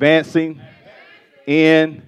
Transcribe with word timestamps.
advancing 0.00 0.58
in 1.46 2.02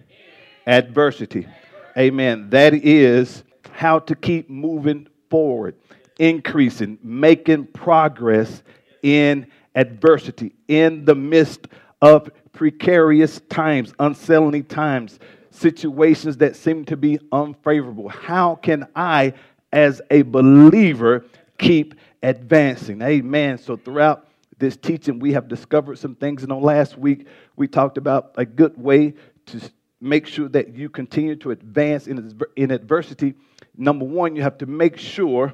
adversity. 0.66 1.46
Amen. 1.94 2.48
That 2.48 2.72
is 2.72 3.44
how 3.70 3.98
to 3.98 4.14
keep 4.14 4.48
moving 4.48 5.08
forward, 5.28 5.74
increasing, 6.18 6.96
making 7.02 7.66
progress 7.66 8.62
in 9.02 9.46
adversity, 9.74 10.54
in 10.68 11.04
the 11.04 11.14
midst 11.14 11.68
of 12.00 12.30
precarious 12.54 13.42
times, 13.50 13.92
unsettling 13.98 14.64
times, 14.64 15.18
situations 15.50 16.38
that 16.38 16.56
seem 16.56 16.86
to 16.86 16.96
be 16.96 17.18
unfavorable. 17.30 18.08
How 18.08 18.54
can 18.54 18.86
I, 18.96 19.34
as 19.70 20.00
a 20.10 20.22
believer, 20.22 21.26
keep 21.58 21.94
advancing? 22.22 23.02
Amen. 23.02 23.58
So, 23.58 23.76
throughout 23.76 24.28
this 24.62 24.76
teaching, 24.76 25.18
we 25.18 25.32
have 25.32 25.48
discovered 25.48 25.98
some 25.98 26.14
things. 26.14 26.44
And 26.44 26.52
on 26.52 26.62
last 26.62 26.96
week, 26.96 27.26
we 27.56 27.66
talked 27.66 27.98
about 27.98 28.32
a 28.36 28.46
good 28.46 28.78
way 28.78 29.14
to 29.46 29.60
make 30.00 30.24
sure 30.24 30.48
that 30.50 30.74
you 30.74 30.88
continue 30.88 31.34
to 31.36 31.50
advance 31.50 32.06
in, 32.06 32.40
in 32.54 32.70
adversity. 32.70 33.34
Number 33.76 34.04
one, 34.04 34.36
you 34.36 34.42
have 34.42 34.58
to 34.58 34.66
make 34.66 34.96
sure 34.96 35.52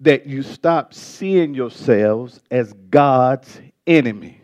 that 0.00 0.26
you 0.26 0.42
stop 0.42 0.92
seeing 0.92 1.54
yourselves 1.54 2.40
as 2.50 2.74
God's 2.90 3.60
enemy. 3.86 4.42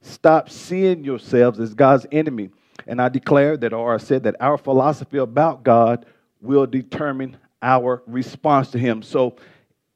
Stop 0.00 0.50
seeing 0.50 1.04
yourselves 1.04 1.60
as 1.60 1.72
God's 1.72 2.06
enemy. 2.10 2.50
And 2.88 3.00
I 3.00 3.08
declare 3.08 3.56
that, 3.58 3.72
or 3.72 3.94
I 3.94 3.98
said 3.98 4.24
that 4.24 4.34
our 4.40 4.58
philosophy 4.58 5.18
about 5.18 5.62
God 5.62 6.04
will 6.40 6.66
determine 6.66 7.36
our 7.62 8.02
response 8.08 8.72
to 8.72 8.78
Him. 8.78 9.02
So 9.02 9.36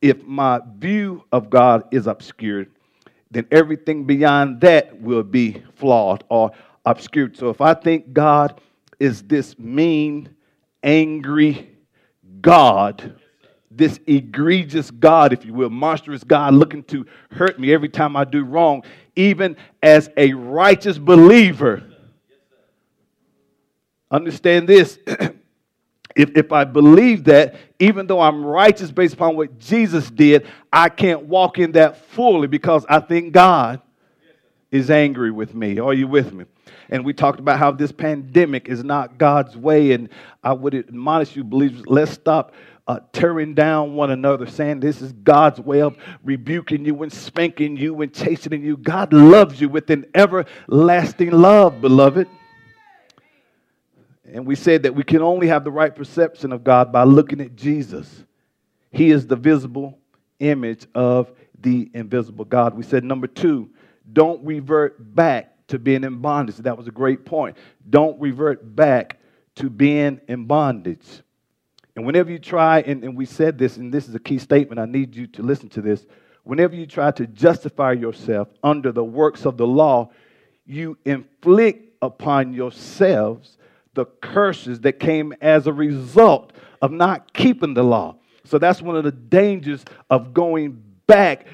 if 0.00 0.24
my 0.24 0.60
view 0.78 1.24
of 1.32 1.50
God 1.50 1.82
is 1.90 2.06
obscured, 2.06 2.70
then 3.30 3.46
everything 3.50 4.04
beyond 4.04 4.60
that 4.62 5.00
will 5.00 5.22
be 5.22 5.62
flawed 5.74 6.24
or 6.28 6.52
obscured. 6.84 7.36
So 7.36 7.50
if 7.50 7.60
I 7.60 7.74
think 7.74 8.12
God 8.12 8.60
is 8.98 9.22
this 9.22 9.58
mean, 9.58 10.30
angry 10.82 11.70
God, 12.40 13.14
this 13.70 14.00
egregious 14.06 14.90
God, 14.90 15.32
if 15.32 15.44
you 15.44 15.52
will, 15.52 15.70
monstrous 15.70 16.24
God 16.24 16.54
looking 16.54 16.82
to 16.84 17.06
hurt 17.30 17.60
me 17.60 17.72
every 17.72 17.88
time 17.88 18.16
I 18.16 18.24
do 18.24 18.44
wrong, 18.44 18.82
even 19.14 19.56
as 19.82 20.08
a 20.16 20.32
righteous 20.32 20.98
believer, 20.98 21.84
understand 24.10 24.68
this. 24.68 24.98
if, 26.18 26.36
if 26.36 26.52
I 26.52 26.64
believe 26.64 27.24
that, 27.24 27.54
even 27.78 28.08
though 28.08 28.20
I'm 28.20 28.44
righteous 28.44 28.90
based 28.90 29.14
upon 29.14 29.36
what 29.36 29.58
Jesus 29.60 30.10
did, 30.10 30.48
I 30.72 30.88
can't 30.88 31.22
walk 31.22 31.58
in 31.58 31.72
that 31.72 32.04
fully 32.10 32.48
because 32.48 32.84
I 32.88 32.98
think 32.98 33.32
God 33.32 33.80
is 34.72 34.90
angry 34.90 35.30
with 35.30 35.54
me. 35.54 35.78
Are 35.78 35.94
you 35.94 36.08
with 36.08 36.32
me? 36.32 36.44
And 36.90 37.04
we 37.04 37.12
talked 37.12 37.38
about 37.38 37.60
how 37.60 37.70
this 37.70 37.92
pandemic 37.92 38.68
is 38.68 38.82
not 38.82 39.16
God's 39.16 39.56
way. 39.56 39.92
And 39.92 40.08
I 40.42 40.54
would 40.54 40.74
admonish 40.74 41.36
you, 41.36 41.44
believers, 41.44 41.86
let's 41.86 42.10
stop 42.10 42.52
uh, 42.88 42.98
tearing 43.12 43.54
down 43.54 43.94
one 43.94 44.10
another, 44.10 44.46
saying 44.46 44.80
this 44.80 45.00
is 45.00 45.12
God's 45.12 45.60
way 45.60 45.82
of 45.82 45.96
rebuking 46.24 46.84
you 46.84 47.00
and 47.04 47.12
spanking 47.12 47.76
you 47.76 48.00
and 48.02 48.12
chastening 48.12 48.64
you. 48.64 48.76
God 48.76 49.12
loves 49.12 49.60
you 49.60 49.68
with 49.68 49.88
an 49.90 50.06
everlasting 50.14 51.30
love, 51.30 51.80
beloved. 51.80 52.26
And 54.32 54.46
we 54.46 54.54
said 54.54 54.82
that 54.82 54.94
we 54.94 55.02
can 55.02 55.22
only 55.22 55.46
have 55.48 55.64
the 55.64 55.70
right 55.70 55.94
perception 55.94 56.52
of 56.52 56.64
God 56.64 56.92
by 56.92 57.04
looking 57.04 57.40
at 57.40 57.56
Jesus. 57.56 58.24
He 58.90 59.10
is 59.10 59.26
the 59.26 59.36
visible 59.36 59.98
image 60.38 60.86
of 60.94 61.32
the 61.60 61.90
invisible 61.94 62.44
God. 62.44 62.74
We 62.74 62.82
said, 62.82 63.04
number 63.04 63.26
two, 63.26 63.70
don't 64.12 64.44
revert 64.44 65.14
back 65.14 65.54
to 65.68 65.78
being 65.78 66.04
in 66.04 66.20
bondage. 66.20 66.56
That 66.56 66.76
was 66.76 66.88
a 66.88 66.92
great 66.92 67.24
point. 67.24 67.56
Don't 67.88 68.18
revert 68.20 68.74
back 68.76 69.18
to 69.56 69.68
being 69.68 70.20
in 70.28 70.46
bondage. 70.46 71.06
And 71.96 72.06
whenever 72.06 72.30
you 72.30 72.38
try, 72.38 72.80
and, 72.80 73.02
and 73.02 73.16
we 73.16 73.26
said 73.26 73.58
this, 73.58 73.76
and 73.76 73.92
this 73.92 74.08
is 74.08 74.14
a 74.14 74.20
key 74.20 74.38
statement, 74.38 74.78
I 74.78 74.86
need 74.86 75.16
you 75.16 75.26
to 75.28 75.42
listen 75.42 75.68
to 75.70 75.82
this. 75.82 76.06
Whenever 76.44 76.76
you 76.76 76.86
try 76.86 77.10
to 77.10 77.26
justify 77.26 77.92
yourself 77.92 78.48
under 78.62 78.92
the 78.92 79.04
works 79.04 79.44
of 79.44 79.56
the 79.56 79.66
law, 79.66 80.10
you 80.64 80.96
inflict 81.04 81.96
upon 82.00 82.52
yourselves 82.52 83.57
the 83.98 84.04
curses 84.04 84.80
that 84.82 85.00
came 85.00 85.34
as 85.40 85.66
a 85.66 85.72
result 85.72 86.52
of 86.80 86.92
not 86.92 87.32
keeping 87.32 87.74
the 87.74 87.82
law. 87.82 88.14
So 88.44 88.56
that's 88.56 88.80
one 88.80 88.96
of 88.96 89.02
the 89.02 89.10
dangers 89.10 89.84
of 90.08 90.32
going 90.32 90.80
back 91.08 91.46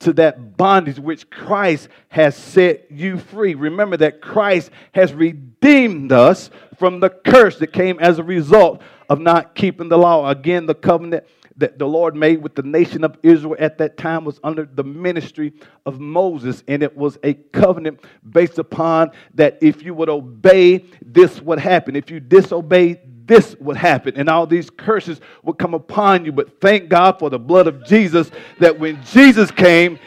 to 0.00 0.12
that 0.14 0.56
bondage 0.56 0.98
which 0.98 1.30
Christ 1.30 1.88
has 2.08 2.36
set 2.36 2.90
you 2.90 3.16
free. 3.16 3.54
Remember 3.54 3.96
that 3.98 4.20
Christ 4.20 4.72
has 4.92 5.12
redeemed 5.12 6.10
us 6.10 6.50
from 6.80 6.98
the 6.98 7.10
curse 7.10 7.60
that 7.60 7.72
came 7.72 8.00
as 8.00 8.18
a 8.18 8.24
result 8.24 8.82
of 9.08 9.20
not 9.20 9.54
keeping 9.54 9.88
the 9.88 9.96
law. 9.96 10.28
Again, 10.28 10.66
the 10.66 10.74
covenant 10.74 11.24
that 11.56 11.78
the 11.78 11.86
Lord 11.86 12.16
made 12.16 12.42
with 12.42 12.54
the 12.54 12.62
nation 12.62 13.04
of 13.04 13.16
Israel 13.22 13.56
at 13.58 13.78
that 13.78 13.96
time 13.96 14.24
was 14.24 14.40
under 14.42 14.64
the 14.64 14.82
ministry 14.82 15.52
of 15.86 16.00
Moses, 16.00 16.64
and 16.66 16.82
it 16.82 16.96
was 16.96 17.18
a 17.22 17.34
covenant 17.34 18.00
based 18.28 18.58
upon 18.58 19.12
that 19.34 19.58
if 19.60 19.82
you 19.82 19.94
would 19.94 20.08
obey, 20.08 20.84
this 21.04 21.40
would 21.40 21.60
happen. 21.60 21.94
If 21.94 22.10
you 22.10 22.18
disobey, 22.18 23.00
this 23.26 23.56
would 23.60 23.76
happen, 23.76 24.14
and 24.16 24.28
all 24.28 24.46
these 24.46 24.68
curses 24.68 25.20
would 25.42 25.58
come 25.58 25.74
upon 25.74 26.24
you. 26.24 26.32
But 26.32 26.60
thank 26.60 26.88
God 26.88 27.18
for 27.18 27.30
the 27.30 27.38
blood 27.38 27.66
of 27.66 27.84
Jesus 27.86 28.30
that 28.58 28.78
when 28.78 29.02
Jesus 29.04 29.50
came, 29.50 29.98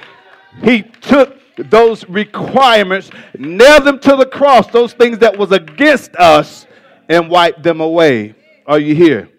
he 0.61 0.83
took 0.83 1.39
those 1.57 2.07
requirements, 2.07 3.09
nailed 3.37 3.85
them 3.85 3.99
to 3.99 4.15
the 4.15 4.25
cross, 4.25 4.67
those 4.67 4.93
things 4.93 5.17
that 5.19 5.37
was 5.37 5.51
against 5.51 6.15
us, 6.17 6.67
and 7.09 7.29
wiped 7.29 7.63
them 7.63 7.81
away. 7.81 8.35
Are 8.67 8.79
you 8.79 8.93
here? 8.93 9.29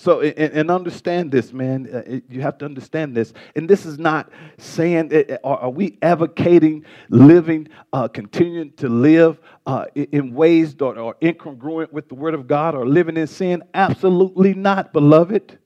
So, 0.00 0.22
and, 0.22 0.54
and, 0.54 0.70
understand 0.70 1.30
this, 1.30 1.52
man. 1.52 1.86
Uh, 1.92 2.20
you 2.30 2.40
have 2.40 2.56
to 2.58 2.64
understand 2.64 3.14
this. 3.14 3.34
And 3.54 3.68
this 3.68 3.84
is 3.84 3.98
not 3.98 4.30
saying, 4.56 5.14
uh, 5.14 5.36
are, 5.44 5.68
we 5.68 5.98
advocating 6.00 6.86
living, 7.10 7.68
uh, 7.92 8.08
continuing 8.08 8.72
to 8.78 8.88
live 8.88 9.38
uh, 9.66 9.84
in 9.94 10.32
ways 10.32 10.74
that 10.76 10.96
are 10.96 11.14
incongruent 11.20 11.92
with 11.92 12.08
the 12.08 12.14
Word 12.14 12.32
of 12.32 12.48
God 12.48 12.74
or 12.74 12.88
living 12.88 13.18
in 13.18 13.26
sin? 13.26 13.62
Absolutely 13.74 14.54
not, 14.54 14.94
beloved. 14.94 15.58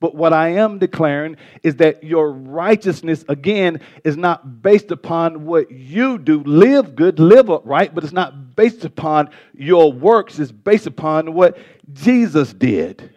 But 0.00 0.14
what 0.14 0.34
I 0.34 0.48
am 0.48 0.78
declaring 0.78 1.38
is 1.62 1.76
that 1.76 2.04
your 2.04 2.30
righteousness, 2.30 3.24
again, 3.30 3.80
is 4.04 4.18
not 4.18 4.60
based 4.60 4.90
upon 4.90 5.46
what 5.46 5.70
you 5.70 6.18
do. 6.18 6.42
Live 6.42 6.94
good, 6.94 7.18
live 7.18 7.48
upright, 7.48 7.94
but 7.94 8.04
it's 8.04 8.12
not 8.12 8.54
based 8.54 8.84
upon 8.84 9.30
your 9.54 9.90
works. 9.90 10.38
It's 10.38 10.52
based 10.52 10.86
upon 10.86 11.32
what 11.32 11.56
Jesus 11.94 12.52
did. 12.52 13.11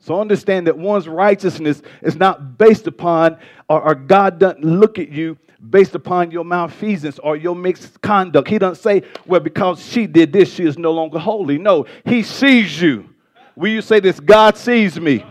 So 0.00 0.18
understand 0.18 0.66
that 0.66 0.76
one's 0.76 1.06
righteousness 1.06 1.82
is 2.02 2.16
not 2.16 2.56
based 2.56 2.86
upon, 2.86 3.38
or, 3.68 3.82
or, 3.82 3.94
God 3.94 4.38
doesn't 4.38 4.64
look 4.64 4.98
at 4.98 5.10
you 5.10 5.36
based 5.68 5.94
upon 5.94 6.30
your 6.30 6.44
malfeasance 6.44 7.18
or 7.18 7.36
your 7.36 7.54
misconduct. 7.54 8.48
He 8.48 8.58
doesn't 8.58 8.82
say, 8.82 9.02
well, 9.26 9.40
because 9.40 9.84
she 9.84 10.06
did 10.06 10.32
this, 10.32 10.50
she 10.52 10.64
is 10.64 10.78
no 10.78 10.92
longer 10.92 11.18
holy. 11.18 11.58
No, 11.58 11.84
He 12.06 12.22
sees 12.22 12.80
you. 12.80 13.10
Will 13.54 13.70
you 13.70 13.82
say 13.82 14.00
this? 14.00 14.18
God 14.18 14.56
sees 14.56 14.98
me 14.98 15.22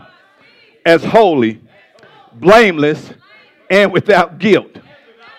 as 0.86 1.02
holy, 1.02 1.60
blameless, 2.34 3.12
and 3.68 3.92
without 3.92 4.38
guilt. 4.38 4.78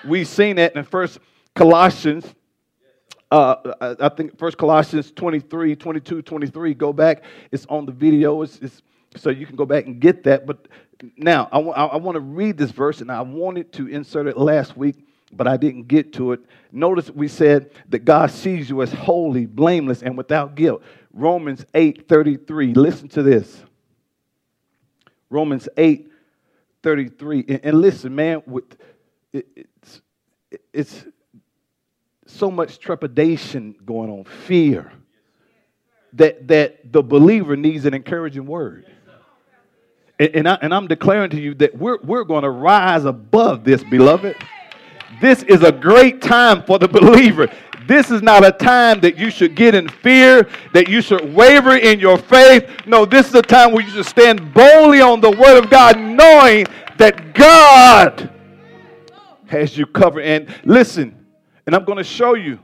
We've 0.05 0.27
seen 0.27 0.57
that 0.57 0.75
in 0.75 0.83
First 0.83 1.19
Colossians 1.55 2.25
uh, 3.31 3.95
I 3.99 4.09
think 4.09 4.37
First 4.37 4.57
Colossians 4.57 5.11
23, 5.11 5.77
22, 5.77 6.21
23. 6.21 6.73
Go 6.73 6.91
back. 6.91 7.23
It's 7.51 7.65
on 7.67 7.85
the 7.85 7.91
video. 7.93 8.41
It's, 8.41 8.59
it's 8.59 8.81
so 9.15 9.29
you 9.29 9.45
can 9.45 9.55
go 9.55 9.65
back 9.65 9.85
and 9.85 9.99
get 9.99 10.23
that. 10.23 10.45
But 10.45 10.67
now 11.17 11.49
I, 11.51 11.57
w- 11.57 11.73
I 11.73 11.97
want 11.97 12.15
to 12.15 12.21
read 12.21 12.57
this 12.57 12.71
verse, 12.71 13.01
and 13.01 13.11
I 13.11 13.21
wanted 13.21 13.73
to 13.73 13.87
insert 13.87 14.27
it 14.27 14.37
last 14.37 14.77
week, 14.77 14.95
but 15.31 15.47
I 15.47 15.57
didn't 15.57 15.87
get 15.87 16.13
to 16.13 16.33
it. 16.33 16.41
Notice 16.71 17.09
we 17.09 17.27
said 17.27 17.71
that 17.89 18.05
God 18.05 18.31
sees 18.31 18.69
you 18.69 18.81
as 18.81 18.91
holy, 18.93 19.45
blameless, 19.45 20.03
and 20.03 20.17
without 20.17 20.55
guilt. 20.55 20.83
Romans 21.13 21.65
8 21.73 22.07
33. 22.07 22.73
Listen 22.73 23.09
to 23.09 23.23
this. 23.23 23.63
Romans 25.29 25.67
8 25.77 26.09
33. 26.83 27.45
And, 27.47 27.59
and 27.63 27.81
listen, 27.81 28.15
man, 28.15 28.43
with, 28.45 28.77
it, 29.33 29.47
it's, 29.55 30.01
it's 30.73 31.05
so 32.25 32.49
much 32.49 32.79
trepidation 32.79 33.75
going 33.85 34.09
on, 34.09 34.23
fear, 34.23 34.91
that, 36.13 36.47
that 36.47 36.91
the 36.91 37.03
believer 37.03 37.55
needs 37.55 37.85
an 37.85 37.93
encouraging 37.93 38.45
word. 38.45 38.85
And, 40.21 40.47
I, 40.47 40.53
and 40.61 40.71
I'm 40.71 40.85
declaring 40.85 41.31
to 41.31 41.41
you 41.41 41.55
that 41.55 41.75
we're, 41.75 41.97
we're 42.03 42.23
going 42.23 42.43
to 42.43 42.51
rise 42.51 43.05
above 43.05 43.63
this, 43.63 43.83
beloved. 43.83 44.35
This 45.19 45.41
is 45.43 45.63
a 45.63 45.71
great 45.71 46.21
time 46.21 46.61
for 46.61 46.77
the 46.77 46.87
believer. 46.87 47.51
This 47.87 48.11
is 48.11 48.21
not 48.21 48.45
a 48.45 48.51
time 48.51 48.99
that 48.99 49.17
you 49.17 49.31
should 49.31 49.55
get 49.55 49.73
in 49.73 49.89
fear, 49.89 50.47
that 50.73 50.87
you 50.87 51.01
should 51.01 51.33
waver 51.33 51.75
in 51.75 51.99
your 51.99 52.19
faith. 52.19 52.69
No, 52.85 53.03
this 53.03 53.29
is 53.29 53.33
a 53.33 53.41
time 53.41 53.71
where 53.71 53.83
you 53.83 53.89
should 53.89 54.05
stand 54.05 54.53
boldly 54.53 55.01
on 55.01 55.21
the 55.21 55.31
word 55.31 55.57
of 55.57 55.71
God, 55.71 55.97
knowing 55.99 56.67
that 56.97 57.33
God 57.33 58.29
has 59.47 59.75
you 59.75 59.87
covered. 59.87 60.21
And 60.21 60.53
listen, 60.63 61.25
and 61.65 61.75
I'm 61.75 61.83
going 61.83 61.97
to 61.97 62.03
show 62.03 62.35
you, 62.35 62.59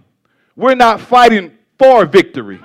we're 0.55 0.75
not 0.75 1.01
fighting 1.01 1.57
for 1.79 2.05
victory. 2.05 2.59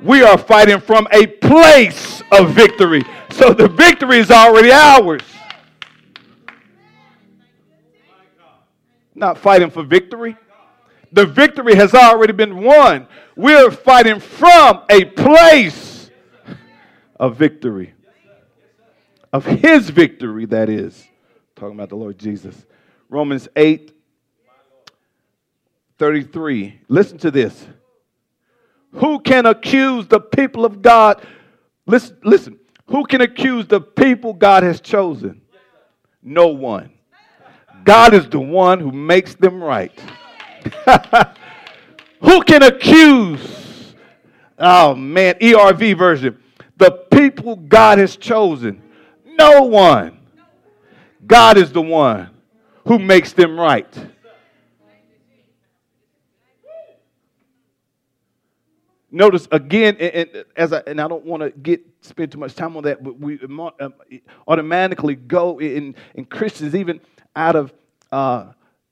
We 0.00 0.22
are 0.22 0.36
fighting 0.36 0.80
from 0.80 1.06
a 1.12 1.26
place 1.26 2.22
of 2.32 2.50
victory. 2.50 3.02
So 3.30 3.52
the 3.52 3.68
victory 3.68 4.18
is 4.18 4.30
already 4.30 4.70
ours. 4.70 5.22
Not 9.14 9.38
fighting 9.38 9.70
for 9.70 9.82
victory. 9.82 10.36
The 11.12 11.26
victory 11.26 11.76
has 11.76 11.94
already 11.94 12.32
been 12.32 12.62
won. 12.62 13.06
We're 13.36 13.70
fighting 13.70 14.18
from 14.18 14.82
a 14.90 15.04
place 15.04 16.10
of 17.20 17.36
victory. 17.36 17.94
Of 19.32 19.44
his 19.44 19.90
victory, 19.90 20.46
that 20.46 20.68
is. 20.68 21.06
Talking 21.56 21.76
about 21.76 21.88
the 21.88 21.96
Lord 21.96 22.18
Jesus. 22.18 22.66
Romans 23.08 23.48
8 23.56 23.92
33. 25.98 26.80
Listen 26.88 27.18
to 27.18 27.30
this. 27.30 27.66
Who 28.94 29.20
can 29.20 29.46
accuse 29.46 30.06
the 30.06 30.20
people 30.20 30.64
of 30.64 30.82
God? 30.82 31.26
Listen, 31.86 32.16
listen. 32.22 32.58
Who 32.86 33.04
can 33.06 33.20
accuse 33.22 33.66
the 33.66 33.80
people 33.80 34.32
God 34.34 34.62
has 34.62 34.80
chosen? 34.80 35.40
No 36.22 36.48
one. 36.48 36.90
God 37.84 38.14
is 38.14 38.28
the 38.28 38.40
one 38.40 38.80
who 38.80 38.92
makes 38.92 39.34
them 39.34 39.62
right. 39.62 39.92
who 42.20 42.42
can 42.42 42.62
accuse? 42.62 43.94
Oh 44.58 44.94
man, 44.94 45.34
ERV 45.34 45.98
version. 45.98 46.38
The 46.76 46.90
people 47.10 47.56
God 47.56 47.98
has 47.98 48.16
chosen. 48.16 48.82
No 49.26 49.62
one. 49.62 50.18
God 51.26 51.56
is 51.56 51.72
the 51.72 51.82
one 51.82 52.30
who 52.86 52.98
makes 52.98 53.32
them 53.32 53.58
right. 53.58 53.88
Notice 59.14 59.46
again, 59.52 59.96
and, 60.00 60.12
and, 60.34 60.44
as 60.56 60.72
I, 60.72 60.82
and 60.88 61.00
I 61.00 61.06
don't 61.06 61.24
want 61.24 61.44
to 61.44 61.50
get 61.50 61.80
spend 62.00 62.32
too 62.32 62.38
much 62.38 62.56
time 62.56 62.76
on 62.76 62.82
that, 62.82 63.04
but 63.04 63.16
we 63.16 63.38
um, 63.78 63.94
automatically 64.48 65.14
go 65.14 65.60
in, 65.60 65.94
in 66.16 66.24
Christians, 66.24 66.74
even 66.74 67.00
out 67.36 67.54
of 67.54 67.72
uh, 68.10 68.46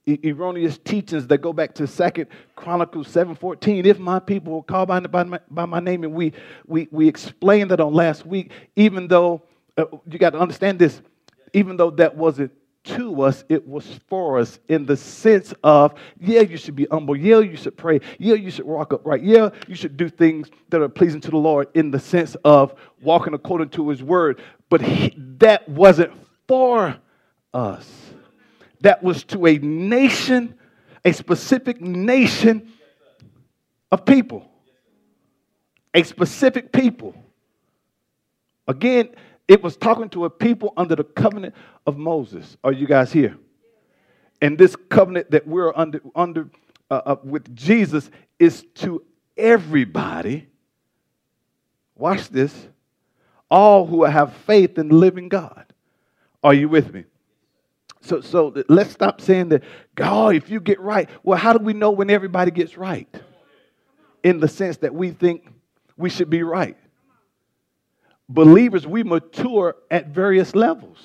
erroneous 0.07 0.79
teachings 0.79 1.27
that 1.27 1.39
go 1.39 1.53
back 1.53 1.75
to 1.75 1.89
Second 1.89 2.29
Chronicles 2.55 3.09
seven 3.09 3.35
fourteen. 3.35 3.85
If 3.85 3.99
my 3.99 4.21
people 4.21 4.53
will 4.53 4.63
call 4.63 4.87
by, 4.87 5.01
by, 5.01 5.25
my, 5.25 5.41
by 5.51 5.67
my 5.67 5.81
name, 5.81 6.05
and 6.05 6.15
we 6.15 6.33
we 6.67 6.87
we 6.93 7.09
explained 7.09 7.73
that 7.73 7.81
on 7.81 7.93
last 7.93 8.25
week. 8.25 8.53
Even 8.77 9.09
though 9.09 9.43
uh, 9.77 9.87
you 10.09 10.21
got 10.21 10.31
to 10.31 10.39
understand 10.39 10.79
this, 10.79 11.03
even 11.53 11.77
though 11.77 11.91
that 11.91 12.17
wasn't 12.17 12.53
to 12.85 13.23
us, 13.23 13.45
it 13.49 13.67
was 13.67 14.01
for 14.09 14.39
us 14.39 14.59
in 14.69 14.87
the 14.87 14.97
sense 14.97 15.55
of, 15.63 15.95
yeah, 16.19 16.41
you 16.41 16.57
should 16.57 16.75
be 16.75 16.87
humble. 16.91 17.17
Yeah, 17.17 17.39
you 17.39 17.57
should 17.57 17.77
pray. 17.77 18.01
Yeah, 18.19 18.35
you 18.35 18.51
should 18.51 18.65
walk 18.65 18.93
upright. 18.93 19.23
Yeah, 19.23 19.51
you 19.69 19.75
should 19.75 19.97
do 19.97 20.09
things 20.09 20.51
that 20.71 20.81
are 20.81 20.89
pleasing 20.89 21.21
to 21.21 21.31
the 21.31 21.37
Lord 21.37 21.69
in 21.75 21.91
the 21.91 22.01
sense 22.01 22.35
of 22.45 22.75
walking 23.01 23.35
according 23.35 23.69
to 23.71 23.89
his 23.89 24.03
word. 24.03 24.41
But 24.69 24.81
he, 24.81 25.15
that 25.39 25.69
wasn't 25.69 26.13
for 26.49 26.97
us. 27.55 27.89
That 28.81 29.03
was 29.03 29.23
to 29.25 29.47
a 29.47 29.59
nation, 29.59 30.55
a 31.05 31.13
specific 31.13 31.81
nation 31.81 32.73
of 33.93 34.05
people. 34.05 34.49
A 35.95 36.03
specific 36.03 36.73
people. 36.73 37.15
Again, 38.67 39.11
it 39.53 39.63
was 39.63 39.77
talking 39.77 40.09
to 40.09 40.25
a 40.25 40.31
people 40.31 40.73
under 40.79 40.97
the 40.97 41.05
covenant 41.05 41.55
of 41.87 41.99
Moses. 41.99 42.57
Are 42.65 42.73
you 42.73 42.87
guys 42.87 43.13
here? 43.13 43.37
And 44.41 44.57
this 44.57 44.75
covenant 44.89 45.31
that 45.33 45.47
we're 45.47 45.77
under, 45.77 46.01
under 46.15 46.49
uh, 46.91 47.03
uh, 47.05 47.17
with 47.23 47.55
Jesus 47.55 48.11
is 48.39 48.65
to 48.77 49.05
everybody. 49.37 50.49
Watch 51.95 52.31
this. 52.31 52.67
All 53.51 53.87
who 53.87 54.05
have 54.05 54.33
faith 54.33 54.79
in 54.79 54.89
the 54.89 54.95
living 54.95 55.29
God. 55.29 55.67
Are 56.43 56.55
you 56.55 56.71
with 56.71 56.91
me? 56.95 57.05
So, 58.01 58.23
so 58.23 58.55
let's 58.71 58.93
stop 58.93 59.21
saying 59.21 59.51
that, 59.51 59.65
God, 59.95 60.35
if 60.35 60.49
you 60.49 60.61
get 60.61 60.81
right. 60.81 61.11
Well, 61.23 61.39
how 61.39 61.53
do 61.53 61.63
we 61.63 61.75
know 61.75 61.91
when 61.91 62.09
everybody 62.09 62.53
gets 62.53 62.79
right? 62.79 63.07
In 64.25 64.41
the 64.41 64.49
sense 64.49 64.79
that 64.79 64.95
we 64.95 65.11
think 65.11 65.47
we 65.99 66.09
should 66.09 66.31
be 66.31 66.43
right 66.43 66.79
believers, 68.33 68.87
we 68.87 69.03
mature 69.03 69.77
at 69.91 70.09
various 70.09 70.55
levels. 70.55 70.99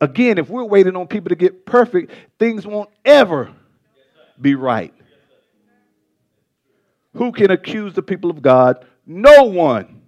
Again, 0.00 0.38
if 0.38 0.48
we're 0.48 0.64
waiting 0.64 0.96
on 0.96 1.06
people 1.06 1.28
to 1.28 1.36
get 1.36 1.66
perfect, 1.66 2.12
things 2.38 2.66
won't 2.66 2.90
ever 3.04 3.52
be 4.40 4.54
right. 4.54 4.94
Who 7.14 7.32
can 7.32 7.50
accuse 7.50 7.94
the 7.94 8.02
people 8.02 8.30
of 8.30 8.40
God? 8.40 8.86
No 9.04 9.44
one. 9.44 10.02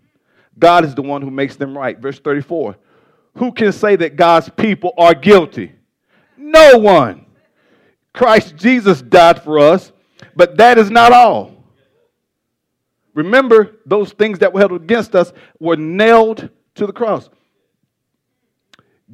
God 0.58 0.84
is 0.84 0.94
the 0.94 1.02
one 1.02 1.20
who 1.22 1.30
makes 1.30 1.56
them 1.56 1.76
right. 1.76 1.98
Verse 1.98 2.18
34. 2.20 2.76
Who 3.38 3.52
can 3.52 3.72
say 3.72 3.96
that 3.96 4.16
God's 4.16 4.48
people 4.50 4.92
are 4.96 5.14
guilty? 5.14 5.72
No 6.36 6.78
one. 6.78 7.26
Christ 8.12 8.56
Jesus 8.56 9.00
died 9.02 9.42
for 9.42 9.58
us, 9.58 9.90
but 10.36 10.56
that 10.58 10.78
is 10.78 10.90
not 10.90 11.12
all. 11.12 11.51
Remember, 13.14 13.76
those 13.84 14.12
things 14.12 14.38
that 14.38 14.52
were 14.52 14.60
held 14.60 14.72
against 14.72 15.14
us 15.14 15.32
were 15.58 15.76
nailed 15.76 16.48
to 16.76 16.86
the 16.86 16.92
cross. 16.92 17.28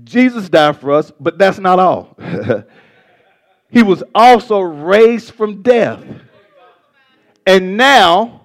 Jesus 0.04 0.48
died 0.48 0.76
for 0.76 0.92
us, 0.92 1.10
but 1.18 1.38
that's 1.38 1.58
not 1.58 1.78
all. 1.78 2.16
he 3.70 3.82
was 3.82 4.02
also 4.14 4.60
raised 4.60 5.32
from 5.34 5.62
death. 5.62 6.04
And 7.46 7.76
now, 7.76 8.42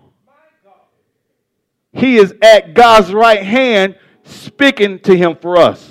he 1.91 2.17
is 2.17 2.33
at 2.41 2.73
God's 2.73 3.13
right 3.13 3.44
hand 3.44 3.97
speaking 4.23 5.00
to 5.00 5.15
him 5.15 5.35
for 5.35 5.57
us. 5.57 5.89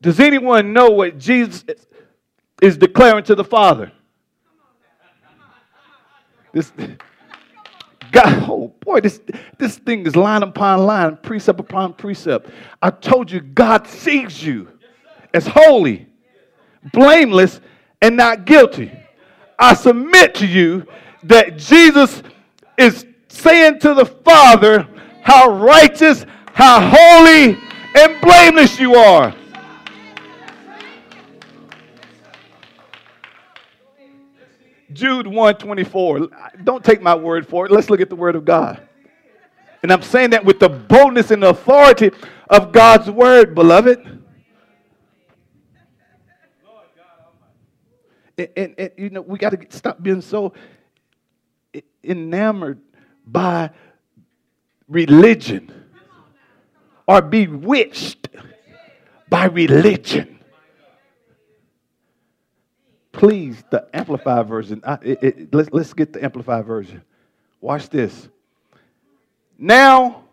Does 0.00 0.20
anyone 0.20 0.72
know 0.72 0.90
what 0.90 1.18
Jesus 1.18 1.64
is 2.60 2.76
declaring 2.76 3.24
to 3.24 3.34
the 3.34 3.42
Father? 3.42 3.90
This, 6.52 6.70
God, 8.14 8.44
oh 8.48 8.72
boy, 8.80 9.00
this, 9.00 9.20
this 9.58 9.76
thing 9.76 10.06
is 10.06 10.14
line 10.16 10.42
upon 10.42 10.86
line, 10.86 11.16
precept 11.16 11.58
upon 11.58 11.94
precept. 11.94 12.48
I 12.80 12.90
told 12.90 13.30
you, 13.30 13.40
God 13.40 13.86
sees 13.86 14.42
you 14.42 14.68
as 15.34 15.46
holy, 15.46 16.06
blameless, 16.92 17.60
and 18.00 18.16
not 18.16 18.44
guilty. 18.44 18.92
I 19.58 19.74
submit 19.74 20.34
to 20.36 20.46
you 20.46 20.86
that 21.24 21.58
Jesus 21.58 22.22
is 22.78 23.04
saying 23.28 23.80
to 23.80 23.94
the 23.94 24.06
Father 24.06 24.88
how 25.22 25.50
righteous, 25.50 26.24
how 26.52 26.80
holy, 26.80 27.58
and 27.96 28.20
blameless 28.20 28.78
you 28.78 28.94
are. 28.94 29.34
Jude 34.94 35.26
124. 35.26 36.28
Don't 36.62 36.84
take 36.84 37.02
my 37.02 37.14
word 37.14 37.46
for 37.46 37.66
it. 37.66 37.72
Let's 37.72 37.90
look 37.90 38.00
at 38.00 38.08
the 38.08 38.16
word 38.16 38.36
of 38.36 38.44
God. 38.44 38.80
And 39.82 39.92
I'm 39.92 40.02
saying 40.02 40.30
that 40.30 40.44
with 40.44 40.60
the 40.60 40.68
boldness 40.68 41.30
and 41.30 41.44
authority 41.44 42.10
of 42.48 42.72
God's 42.72 43.10
word, 43.10 43.54
beloved. 43.54 44.22
And, 48.38 48.48
and, 48.56 48.74
and 48.78 48.90
you 48.96 49.10
know, 49.10 49.20
we 49.20 49.38
got 49.38 49.50
to 49.50 49.76
stop 49.76 50.02
being 50.02 50.20
so 50.22 50.54
enamored 52.02 52.80
by 53.26 53.70
religion 54.88 55.70
or 57.06 57.20
bewitched 57.20 58.28
by 59.28 59.46
religion 59.46 60.33
please, 63.24 63.64
the 63.70 63.88
Amplified 63.94 64.46
version. 64.46 64.82
I, 64.84 64.98
it, 65.00 65.22
it, 65.22 65.54
let's, 65.54 65.70
let's 65.72 65.94
get 65.94 66.12
the 66.12 66.22
Amplified 66.22 66.66
version. 66.66 67.00
Watch 67.58 67.88
this. 67.88 68.28
Now, 69.58 70.24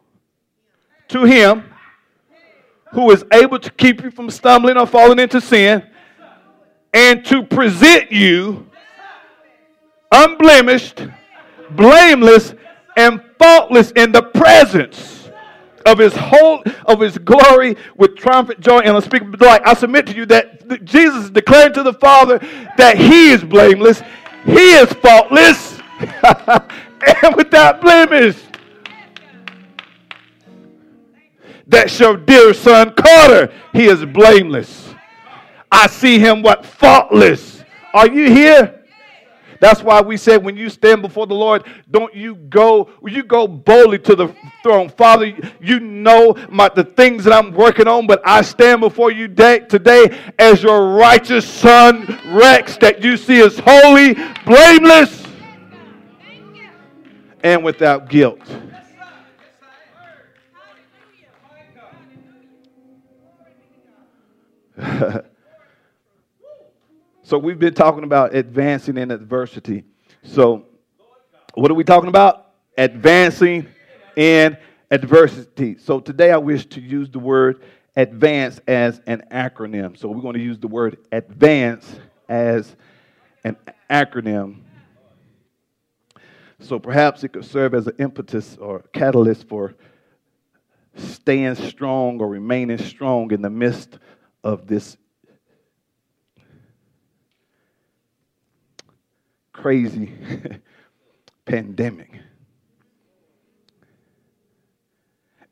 to 1.07 1.23
him 1.23 1.63
who 2.91 3.09
is 3.11 3.23
able 3.31 3.59
to 3.59 3.71
keep 3.71 4.03
you 4.03 4.11
from 4.11 4.29
stumbling 4.29 4.75
or 4.75 4.85
falling 4.85 5.19
into 5.19 5.39
sin, 5.39 5.87
and 6.93 7.23
to 7.23 7.43
present 7.43 8.11
you 8.11 8.69
unblemished, 10.11 11.07
blameless, 11.69 12.53
and 12.97 13.23
faultless 13.39 13.91
in 13.91 14.11
the 14.11 14.21
presence 14.21 15.20
of 15.85 15.97
his 15.97 16.13
whole 16.15 16.63
of 16.85 16.99
his 16.99 17.17
glory 17.17 17.77
with 17.95 18.15
triumphant 18.15 18.59
joy 18.59 18.79
and 18.79 18.95
unspeakable 18.95 19.37
delight. 19.37 19.61
I 19.65 19.73
submit 19.73 20.07
to 20.07 20.15
you 20.15 20.25
that 20.27 20.83
Jesus 20.85 21.25
is 21.25 21.29
declaring 21.29 21.73
to 21.73 21.83
the 21.83 21.93
Father 21.93 22.39
that 22.77 22.97
he 22.97 23.31
is 23.31 23.43
blameless, 23.43 24.01
he 24.45 24.73
is 24.73 24.91
faultless, 24.93 25.79
and 27.23 27.35
without 27.35 27.81
blemish. 27.81 28.37
That's 31.67 31.97
your 31.99 32.17
dear 32.17 32.53
son 32.53 32.93
Carter. 32.95 33.53
He 33.71 33.85
is 33.85 34.03
blameless. 34.03 34.93
I 35.71 35.87
see 35.87 36.19
him 36.19 36.41
what? 36.41 36.65
Faultless. 36.65 37.63
Are 37.93 38.09
you 38.09 38.29
here? 38.29 38.80
That's 39.61 39.83
why 39.83 40.01
we 40.01 40.17
said 40.17 40.43
when 40.43 40.57
you 40.57 40.69
stand 40.71 41.03
before 41.03 41.27
the 41.27 41.35
Lord, 41.35 41.65
don't 41.91 42.15
you 42.15 42.33
go, 42.33 42.89
you 43.05 43.21
go 43.21 43.47
boldly 43.47 43.99
to 43.99 44.15
the 44.15 44.35
throne. 44.63 44.89
Father, 44.89 45.37
you 45.61 45.79
know 45.79 46.35
my, 46.49 46.67
the 46.69 46.83
things 46.83 47.23
that 47.25 47.33
I'm 47.33 47.53
working 47.53 47.87
on, 47.87 48.07
but 48.07 48.23
I 48.25 48.41
stand 48.41 48.81
before 48.81 49.11
you 49.11 49.27
day, 49.27 49.59
today 49.59 50.17
as 50.39 50.63
your 50.63 50.95
righteous 50.95 51.47
son, 51.47 52.07
Rex, 52.29 52.77
that 52.77 53.03
you 53.03 53.15
see 53.15 53.39
as 53.39 53.59
holy, 53.63 54.15
blameless, 54.45 55.27
and 57.43 57.63
without 57.63 58.09
guilt. 58.09 58.41
so 67.31 67.37
we've 67.37 67.59
been 67.59 67.73
talking 67.73 68.03
about 68.03 68.35
advancing 68.35 68.97
in 68.97 69.09
adversity. 69.09 69.85
So 70.21 70.65
what 71.53 71.71
are 71.71 71.75
we 71.75 71.85
talking 71.85 72.09
about? 72.09 72.51
Advancing 72.77 73.67
in 74.17 74.57
adversity. 74.91 75.77
So 75.77 76.01
today 76.01 76.31
I 76.31 76.37
wish 76.37 76.65
to 76.65 76.81
use 76.81 77.09
the 77.09 77.19
word 77.19 77.63
advance 77.95 78.59
as 78.67 78.99
an 79.07 79.23
acronym. 79.31 79.97
So 79.97 80.09
we're 80.09 80.21
going 80.21 80.33
to 80.33 80.41
use 80.41 80.59
the 80.59 80.67
word 80.67 80.97
advance 81.13 82.01
as 82.27 82.75
an 83.45 83.55
acronym. 83.89 84.57
So 86.59 86.79
perhaps 86.79 87.23
it 87.23 87.29
could 87.29 87.45
serve 87.45 87.73
as 87.73 87.87
an 87.87 87.95
impetus 87.97 88.57
or 88.57 88.83
catalyst 88.91 89.47
for 89.47 89.73
staying 90.97 91.55
strong 91.55 92.19
or 92.19 92.27
remaining 92.27 92.77
strong 92.77 93.31
in 93.31 93.41
the 93.41 93.49
midst 93.49 93.99
of 94.43 94.67
this 94.67 94.97
crazy 99.61 100.13
pandemic. 101.45 102.11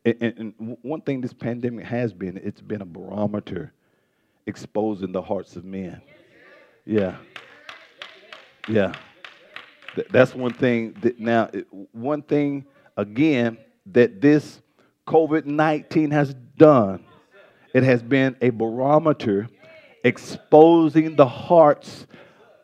And, 0.06 0.22
and, 0.22 0.78
one 0.82 1.02
thing 1.02 1.22
this 1.22 1.34
pandemic 1.34 1.86
has 1.86 2.14
been, 2.14 2.38
it's 2.38 2.62
been 2.62 2.82
a 2.82 2.86
barometer 2.86 3.74
exposing 4.48 5.12
the 5.12 5.22
hearts 5.22 5.56
of 5.56 5.66
men. 5.66 6.02
Yeah. 6.86 7.18
Yeah. 8.68 8.94
That's 10.10 10.34
one 10.34 10.54
thing 10.54 10.96
that 11.02 11.20
now, 11.20 11.50
one 11.92 12.22
thing 12.22 12.66
again 12.96 13.58
that 13.88 14.22
this 14.22 14.62
COVID 15.08 15.46
19 15.46 16.12
has 16.12 16.34
done 16.58 17.04
it 17.74 17.84
has 17.84 18.02
been 18.02 18.36
a 18.42 18.50
barometer 18.50 19.48
exposing 20.04 21.16
the 21.16 21.28
hearts 21.28 22.08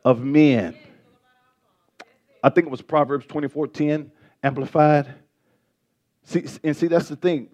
of 0.04 0.22
men. 0.22 0.76
I 2.46 2.50
think 2.50 2.68
it 2.68 2.70
was 2.70 2.84
Proverbs 2.84 3.26
24:10 3.26 4.12
amplified. 4.44 5.08
See, 6.26 6.46
and 6.64 6.78
see, 6.78 6.86
that's 6.86 7.10
the 7.10 7.16
thing. 7.16 7.50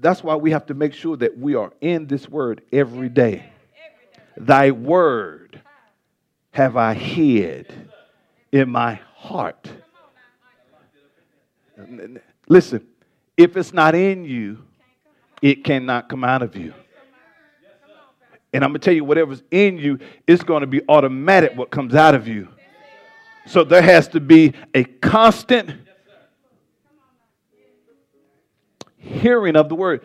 That's 0.00 0.20
why 0.20 0.34
we 0.34 0.50
have 0.50 0.66
to 0.66 0.74
make 0.74 0.94
sure 0.94 1.16
that 1.18 1.38
we 1.38 1.54
are 1.54 1.72
in 1.80 2.08
this 2.08 2.28
word 2.28 2.62
every 2.72 3.08
day. 3.08 3.44
Thy 4.36 4.72
word 4.72 5.60
have 6.50 6.76
I 6.76 6.94
hid 6.94 7.72
in 8.50 8.68
my 8.68 8.94
heart. 9.14 9.70
Listen, 12.48 12.84
if 13.36 13.56
it's 13.56 13.72
not 13.72 13.94
in 13.94 14.24
you, 14.24 14.58
it 15.40 15.62
cannot 15.62 16.08
come 16.08 16.24
out 16.24 16.42
of 16.42 16.56
you. 16.56 16.74
And 18.52 18.64
I'm 18.64 18.70
going 18.70 18.80
to 18.80 18.84
tell 18.84 18.94
you, 18.94 19.04
whatever's 19.04 19.44
in 19.52 19.78
you, 19.78 20.00
it's 20.26 20.42
going 20.42 20.62
to 20.62 20.66
be 20.66 20.80
automatic 20.88 21.56
what 21.56 21.70
comes 21.70 21.94
out 21.94 22.16
of 22.16 22.26
you. 22.26 22.48
So 23.46 23.64
there 23.64 23.82
has 23.82 24.08
to 24.08 24.20
be 24.20 24.54
a 24.74 24.84
constant 24.84 25.72
hearing 28.98 29.56
of 29.56 29.68
the 29.68 29.74
word. 29.74 30.02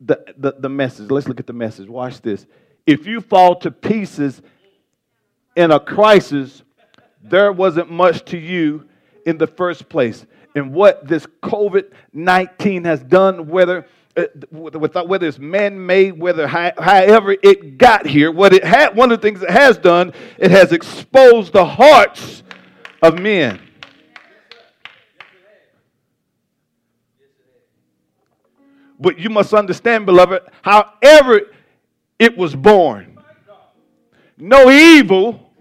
The, 0.00 0.34
the, 0.36 0.54
the 0.58 0.68
message, 0.68 1.10
let's 1.10 1.26
look 1.26 1.40
at 1.40 1.46
the 1.46 1.52
message. 1.52 1.88
Watch 1.88 2.20
this. 2.20 2.46
If 2.86 3.06
you 3.06 3.20
fall 3.20 3.56
to 3.56 3.70
pieces 3.70 4.40
in 5.56 5.70
a 5.70 5.80
crisis, 5.80 6.62
there 7.22 7.52
wasn't 7.52 7.90
much 7.90 8.24
to 8.26 8.38
you 8.38 8.88
in 9.26 9.38
the 9.38 9.46
first 9.46 9.88
place 9.88 10.24
and 10.54 10.72
what 10.72 11.06
this 11.06 11.26
COVID 11.42 11.92
19 12.12 12.84
has 12.84 13.02
done, 13.02 13.48
whether 13.48 13.86
uh, 14.18 15.02
whether 15.04 15.26
it's 15.26 15.38
man-made, 15.38 16.18
whether 16.18 16.46
however 16.46 17.36
it 17.42 17.78
got 17.78 18.06
here, 18.06 18.32
what 18.32 18.52
it 18.52 18.64
had, 18.64 18.96
one 18.96 19.12
of 19.12 19.20
the 19.20 19.26
things 19.26 19.42
it 19.42 19.50
has 19.50 19.78
done, 19.78 20.12
it 20.38 20.50
has 20.50 20.72
exposed 20.72 21.52
the 21.52 21.64
hearts 21.64 22.42
of 23.02 23.18
men. 23.18 23.60
But 29.00 29.18
you 29.18 29.30
must 29.30 29.54
understand, 29.54 30.06
beloved, 30.06 30.42
however 30.62 31.42
it 32.18 32.36
was 32.36 32.56
born, 32.56 33.18
no 34.36 34.70
evil 34.70 35.52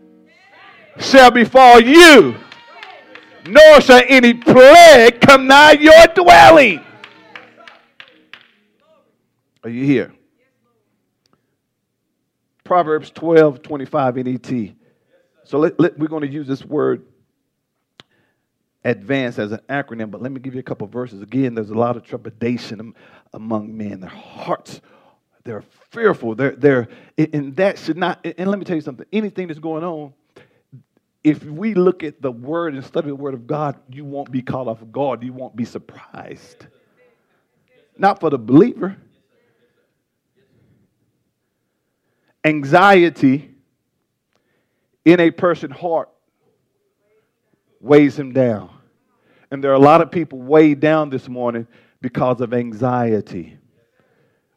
shall 0.98 1.30
befall 1.30 1.80
you 1.80 2.36
nor 3.48 3.82
shall 3.82 4.04
any 4.08 4.34
plague 4.34 5.22
come 5.22 5.48
nigh 5.48 5.74
your 5.74 6.06
dwelling. 6.14 6.84
Are 9.68 9.70
you 9.70 9.84
here? 9.84 10.14
Proverbs 12.64 13.12
12, 13.12 13.62
25 13.62 14.16
NET. 14.16 14.76
So 15.44 15.60
let, 15.60 15.78
let, 15.78 16.00
we're 16.00 16.08
going 16.08 16.22
to 16.22 16.32
use 16.32 16.48
this 16.48 16.64
word 16.64 17.06
advance 18.86 19.38
as 19.38 19.52
an 19.52 19.60
acronym, 19.68 20.10
but 20.10 20.22
let 20.22 20.32
me 20.32 20.40
give 20.40 20.54
you 20.54 20.62
a 20.62 20.64
couple 20.64 20.88
verses. 20.88 21.22
Again, 21.22 21.54
there's 21.54 21.70
a 21.70 21.76
lot 21.76 21.98
of 21.98 22.04
trepidation 22.04 22.94
among 23.34 23.76
men. 23.76 24.00
Their 24.00 24.10
hearts, 24.10 24.80
they're 25.44 25.66
fearful. 25.90 26.34
They're, 26.34 26.56
they're, 26.56 26.88
and 27.18 27.54
that 27.58 27.78
should 27.78 27.98
not, 27.98 28.26
and 28.26 28.50
let 28.50 28.60
me 28.60 28.64
tell 28.64 28.78
you 28.78 28.82
something 28.82 29.06
anything 29.12 29.48
that's 29.48 29.60
going 29.60 29.84
on 29.84 30.14
if 31.26 31.44
we 31.44 31.74
look 31.74 32.04
at 32.04 32.22
the 32.22 32.32
word 32.32 32.74
and 32.74 32.86
study 32.86 33.10
the 33.10 33.16
word 33.16 33.34
of 33.34 33.48
God, 33.48 33.76
you 33.92 34.06
won't 34.06 34.32
be 34.32 34.42
caught 34.42 34.70
off 34.70 34.80
guard. 34.94 35.24
You 35.24 35.34
won't 35.34 35.58
be 35.58 35.66
surprised. 35.66 36.68
Not 37.98 38.22
for 38.22 38.30
the 38.30 38.40
believer. 38.40 38.96
Anxiety 42.48 43.54
in 45.04 45.20
a 45.20 45.32
person's 45.32 45.76
heart 45.76 46.08
weighs 47.82 48.18
him 48.18 48.32
down. 48.32 48.70
And 49.52 49.62
there 49.62 49.72
are 49.72 49.76
a 49.76 49.80
lot 49.80 50.00
of 50.00 50.12
people 50.12 50.40
weighed 50.40 50.80
down 50.80 51.10
this 51.10 51.28
morning 51.28 51.68
because 52.00 52.40
of 52.40 52.54
anxiety. 52.54 53.58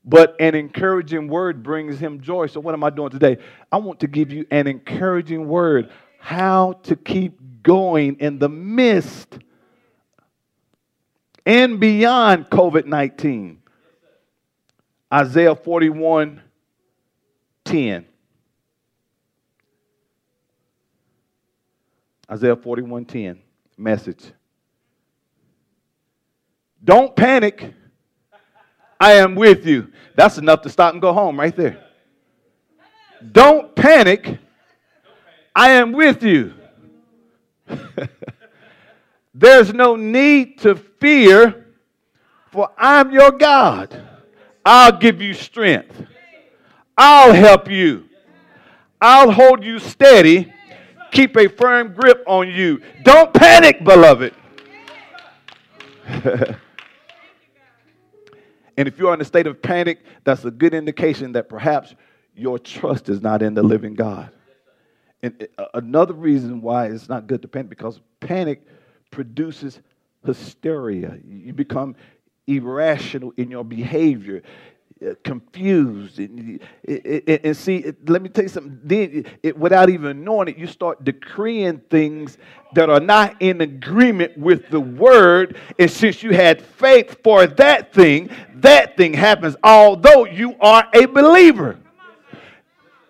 But 0.05 0.37
an 0.39 0.55
encouraging 0.55 1.27
word 1.27 1.65
brings 1.65 1.99
him 1.99 2.21
joy. 2.21 2.47
So, 2.47 2.61
what 2.61 2.75
am 2.75 2.85
I 2.85 2.91
doing 2.91 3.11
today? 3.11 3.39
I 3.73 3.79
want 3.79 3.99
to 4.01 4.07
give 4.07 4.31
you 4.31 4.47
an 4.53 4.69
encouraging 4.69 5.49
word 5.49 5.91
how 6.21 6.75
to 6.85 6.95
keep 6.95 7.41
going 7.65 8.21
in 8.21 8.39
the 8.39 8.49
midst 8.49 9.37
and 11.45 11.81
beyond 11.81 12.51
COVID 12.51 12.87
19. 12.87 13.61
Isaiah 15.13 15.57
41 15.57 16.41
10. 17.71 18.05
Isaiah 22.29 22.57
41 22.57 23.05
10 23.05 23.41
message. 23.79 24.33
Don't 26.83 27.15
panic. 27.15 27.73
I 28.99 29.13
am 29.13 29.37
with 29.37 29.67
you. 29.67 29.93
That's 30.17 30.37
enough 30.37 30.63
to 30.63 30.69
stop 30.69 30.95
and 30.95 31.01
go 31.01 31.13
home 31.13 31.39
right 31.39 31.55
there. 31.55 31.83
Don't 33.33 33.75
panic. 33.77 34.39
I 35.55 35.71
am 35.71 35.93
with 35.93 36.25
you. 36.25 36.55
There's 39.35 39.73
no 39.73 39.95
need 39.95 40.59
to 40.61 40.75
fear, 40.75 41.67
for 42.51 42.71
I'm 42.77 43.13
your 43.13 43.31
God. 43.31 44.03
I'll 44.65 44.99
give 44.99 45.23
you 45.23 45.35
strength. 45.35 46.05
I'll 47.03 47.33
help 47.33 47.71
you. 47.71 48.11
I'll 49.01 49.31
hold 49.31 49.65
you 49.65 49.79
steady. 49.79 50.53
Keep 51.13 51.35
a 51.39 51.49
firm 51.49 51.95
grip 51.95 52.23
on 52.27 52.51
you. 52.51 52.83
Don't 53.05 53.33
panic, 53.33 53.83
beloved. 53.83 54.35
and 56.07 56.59
if 58.77 58.99
you're 58.99 59.15
in 59.15 59.21
a 59.23 59.25
state 59.25 59.47
of 59.47 59.63
panic, 59.63 60.01
that's 60.25 60.45
a 60.45 60.51
good 60.51 60.75
indication 60.75 61.33
that 61.33 61.49
perhaps 61.49 61.95
your 62.37 62.59
trust 62.59 63.09
is 63.09 63.23
not 63.23 63.41
in 63.41 63.55
the 63.55 63.63
living 63.63 63.95
God. 63.95 64.31
And 65.23 65.49
uh, 65.57 65.69
another 65.73 66.13
reason 66.13 66.61
why 66.61 66.89
it's 66.89 67.09
not 67.09 67.27
good 67.27 67.41
to 67.41 67.49
panic 67.49 67.71
because 67.71 67.99
panic 68.21 68.67
produces 69.11 69.81
hysteria. 70.27 71.19
You 71.27 71.55
become 71.55 71.97
irrational 72.47 73.33
in 73.39 73.51
your 73.51 73.65
behavior. 73.65 74.43
Uh, 75.03 75.15
confused. 75.25 76.19
And, 76.19 76.61
uh, 76.89 76.93
uh, 76.93 77.21
uh, 77.27 77.39
and, 77.45 77.57
see, 77.57 77.93
let 78.07 78.23
me 78.23 78.29
tell 78.29 78.45
you 78.45 78.49
something. 78.49 78.79
Then, 78.85 79.25
it, 79.43 79.57
without 79.57 79.89
even 79.89 80.25
knowing 80.25 80.49
it, 80.49 80.59
you 80.59 80.67
start 80.67 81.05
decreeing 81.05 81.79
things 81.91 82.39
that 82.75 82.91
are 82.91 83.01
not 83.01 83.41
in 83.41 83.61
agreement 83.61 84.37
with 84.37 84.69
the 84.69 84.81
word. 84.81 85.57
And 85.79 85.91
since 85.91 86.23
you 86.23 86.33
had 86.33 86.61
faith 86.61 87.23
for 87.23 87.47
that 87.47 87.93
thing, 87.93 88.31
that 88.57 88.97
thing 88.97 89.15
happens, 89.15 89.57
although 89.63 90.27
you 90.27 90.57
are 90.61 90.87
a 90.95 91.07
believer. 91.07 91.79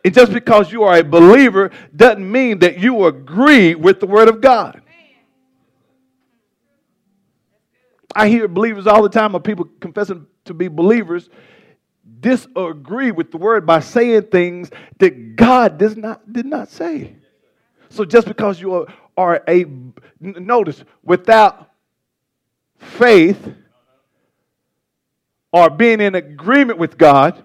And 0.05 0.15
just 0.15 0.33
because 0.33 0.73
you 0.73 0.85
are 0.85 0.97
a 0.97 1.05
believer 1.05 1.71
doesn't 1.95 2.31
mean 2.31 2.61
that 2.61 2.79
you 2.79 3.07
agree 3.07 3.75
with 3.75 4.01
the 4.01 4.07
word 4.07 4.29
of 4.29 4.41
God. 4.41 4.81
I 8.15 8.29
hear 8.29 8.49
believers 8.49 8.87
all 8.87 9.03
the 9.03 9.09
time, 9.09 9.35
of 9.35 9.45
people 9.45 9.69
confessing 9.81 10.27
to 10.45 10.55
be 10.55 10.69
believers, 10.69 11.29
disagree 12.21 13.11
with 13.11 13.31
the 13.31 13.39
word 13.39 13.67
by 13.67 13.81
saying 13.81 14.23
things 14.23 14.71
that 14.99 15.37
God 15.37 15.79
does 15.79 15.97
not, 15.97 16.33
did 16.33 16.47
not 16.47 16.69
say. 16.69 17.17
So 17.89 18.05
just 18.05 18.27
because 18.27 18.61
you 18.61 18.75
are, 18.75 18.87
are 19.17 19.43
a, 19.49 19.67
notice, 20.21 20.85
without 21.03 21.71
faith 22.79 23.53
or 25.53 25.71
being 25.71 26.01
in 26.01 26.15
agreement 26.15 26.79
with 26.79 26.97
God, 26.97 27.43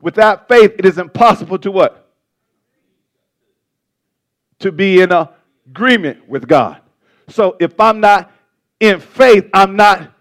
without 0.00 0.48
faith, 0.48 0.74
it 0.78 0.86
is 0.86 0.98
impossible 0.98 1.58
to 1.58 1.70
what? 1.70 2.08
To 4.60 4.70
be 4.70 5.00
in 5.00 5.10
agreement 5.66 6.28
with 6.28 6.46
God. 6.46 6.80
So 7.28 7.56
if 7.58 7.78
I'm 7.80 8.00
not 8.00 8.30
in 8.78 9.00
faith, 9.00 9.48
I'm 9.52 9.76
not 9.76 10.12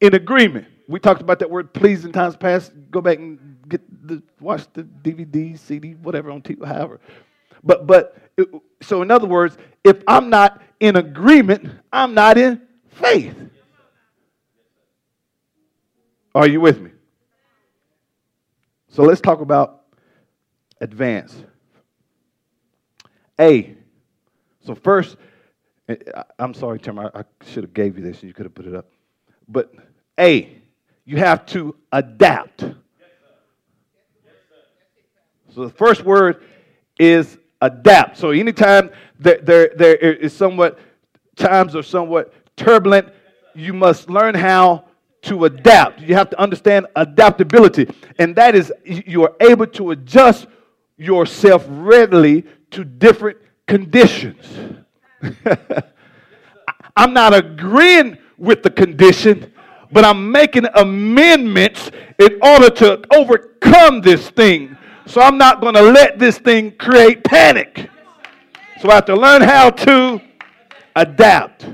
in 0.00 0.14
agreement 0.14 0.66
we 0.86 1.00
talked 1.00 1.20
about 1.20 1.38
that 1.38 1.50
word 1.50 1.72
please 1.72 2.04
in 2.04 2.12
times 2.12 2.36
past. 2.36 2.72
Go 2.90 3.00
back 3.00 3.18
and 3.18 3.58
get 3.68 3.80
the 4.06 4.22
watch 4.40 4.66
the 4.72 4.82
DVD, 4.82 5.58
CD, 5.58 5.92
whatever 5.94 6.30
on 6.30 6.42
TV, 6.42 6.64
however. 6.64 7.00
But 7.62 7.86
but 7.86 8.16
it, 8.36 8.48
so 8.82 9.02
in 9.02 9.10
other 9.10 9.26
words, 9.26 9.56
if 9.82 10.02
I'm 10.06 10.28
not 10.28 10.62
in 10.80 10.96
agreement, 10.96 11.70
I'm 11.92 12.14
not 12.14 12.36
in 12.36 12.60
faith. 12.88 13.34
Are 16.34 16.48
you 16.48 16.60
with 16.60 16.80
me? 16.80 16.90
So 18.88 19.02
let's 19.04 19.20
talk 19.20 19.40
about 19.40 19.84
advance. 20.80 21.34
A. 23.40 23.74
So 24.66 24.74
first, 24.74 25.16
eh, 25.88 25.96
I'm 26.38 26.54
sorry, 26.54 26.78
Tim. 26.78 26.98
I, 26.98 27.06
I 27.14 27.24
should 27.46 27.64
have 27.64 27.74
gave 27.74 27.96
you 27.96 28.04
this, 28.04 28.20
and 28.20 28.28
you 28.28 28.34
could 28.34 28.46
have 28.46 28.54
put 28.54 28.66
it 28.66 28.74
up. 28.74 28.86
But 29.48 29.72
A 30.18 30.63
you 31.04 31.16
have 31.18 31.46
to 31.46 31.76
adapt. 31.92 32.64
So 35.54 35.64
the 35.64 35.70
first 35.70 36.04
word 36.04 36.42
is 36.98 37.38
adapt. 37.60 38.16
So 38.16 38.30
anytime 38.30 38.90
there, 39.18 39.38
there, 39.42 39.70
there 39.76 39.94
is 39.96 40.32
somewhat 40.32 40.78
times 41.36 41.74
are 41.76 41.82
somewhat 41.82 42.32
turbulent, 42.56 43.08
you 43.54 43.72
must 43.72 44.10
learn 44.10 44.34
how 44.34 44.84
to 45.22 45.44
adapt. 45.46 46.00
You 46.00 46.14
have 46.14 46.30
to 46.30 46.40
understand 46.40 46.86
adaptability. 46.96 47.88
And 48.18 48.36
that 48.36 48.54
is 48.54 48.72
you 48.84 49.24
are 49.24 49.34
able 49.40 49.66
to 49.68 49.92
adjust 49.92 50.46
yourself 50.96 51.64
readily 51.68 52.44
to 52.70 52.84
different 52.84 53.38
conditions. 53.66 54.44
I'm 56.96 57.12
not 57.12 57.34
agreeing 57.34 58.18
with 58.36 58.62
the 58.62 58.70
condition, 58.70 59.52
but 59.94 60.04
I'm 60.04 60.32
making 60.32 60.66
amendments 60.74 61.88
in 62.18 62.40
order 62.42 62.68
to 62.68 63.00
overcome 63.14 64.00
this 64.00 64.28
thing. 64.28 64.76
So 65.06 65.20
I'm 65.20 65.38
not 65.38 65.60
going 65.60 65.74
to 65.74 65.82
let 65.82 66.18
this 66.18 66.36
thing 66.36 66.72
create 66.72 67.22
panic. 67.22 67.88
So 68.80 68.90
I 68.90 68.96
have 68.96 69.04
to 69.04 69.14
learn 69.14 69.40
how 69.40 69.70
to 69.70 70.20
adapt. 70.96 71.68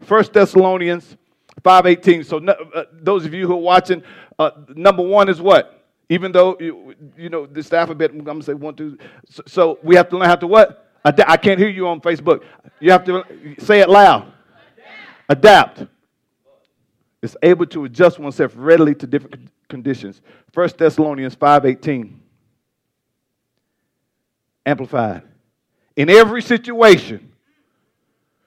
First 0.00 0.32
Thessalonians 0.32 1.16
5:18. 1.62 2.26
So 2.26 2.38
uh, 2.44 2.84
those 2.92 3.24
of 3.24 3.32
you 3.32 3.46
who 3.46 3.52
are 3.52 3.56
watching, 3.56 4.02
uh, 4.36 4.50
number 4.74 5.04
one 5.04 5.28
is 5.28 5.40
what? 5.40 5.80
Even 6.08 6.32
though 6.32 6.56
you, 6.58 6.96
you 7.16 7.28
know 7.28 7.46
this 7.46 7.72
alphabet, 7.72 8.10
I'm 8.10 8.24
going 8.24 8.40
to 8.40 8.44
say 8.44 8.54
one, 8.54 8.74
two. 8.74 8.98
So, 9.30 9.42
so, 9.46 9.78
we 9.84 9.94
have 9.94 10.08
to 10.08 10.18
learn 10.18 10.28
how 10.28 10.34
to 10.34 10.46
what? 10.48 10.90
Ad- 11.04 11.24
I 11.26 11.36
can't 11.36 11.58
hear 11.60 11.68
you 11.68 11.86
on 11.86 12.00
Facebook. 12.00 12.42
You 12.80 12.90
have 12.90 13.04
to 13.04 13.22
say 13.60 13.78
it 13.78 13.88
loud. 13.88 14.32
Adapt. 15.28 15.86
Is 17.22 17.36
able 17.40 17.66
to 17.66 17.84
adjust 17.84 18.18
oneself 18.18 18.52
readily 18.56 18.96
to 18.96 19.06
different 19.06 19.48
conditions. 19.68 20.20
1 20.52 20.70
Thessalonians 20.76 21.36
5:18. 21.36 22.18
Amplified. 24.66 25.22
In 25.94 26.10
every 26.10 26.42
situation, 26.42 27.32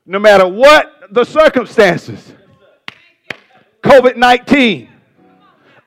no 0.05 0.19
matter 0.19 0.47
what 0.47 0.91
the 1.09 1.23
circumstances, 1.23 2.33
COVID 3.81 4.17
19, 4.17 4.89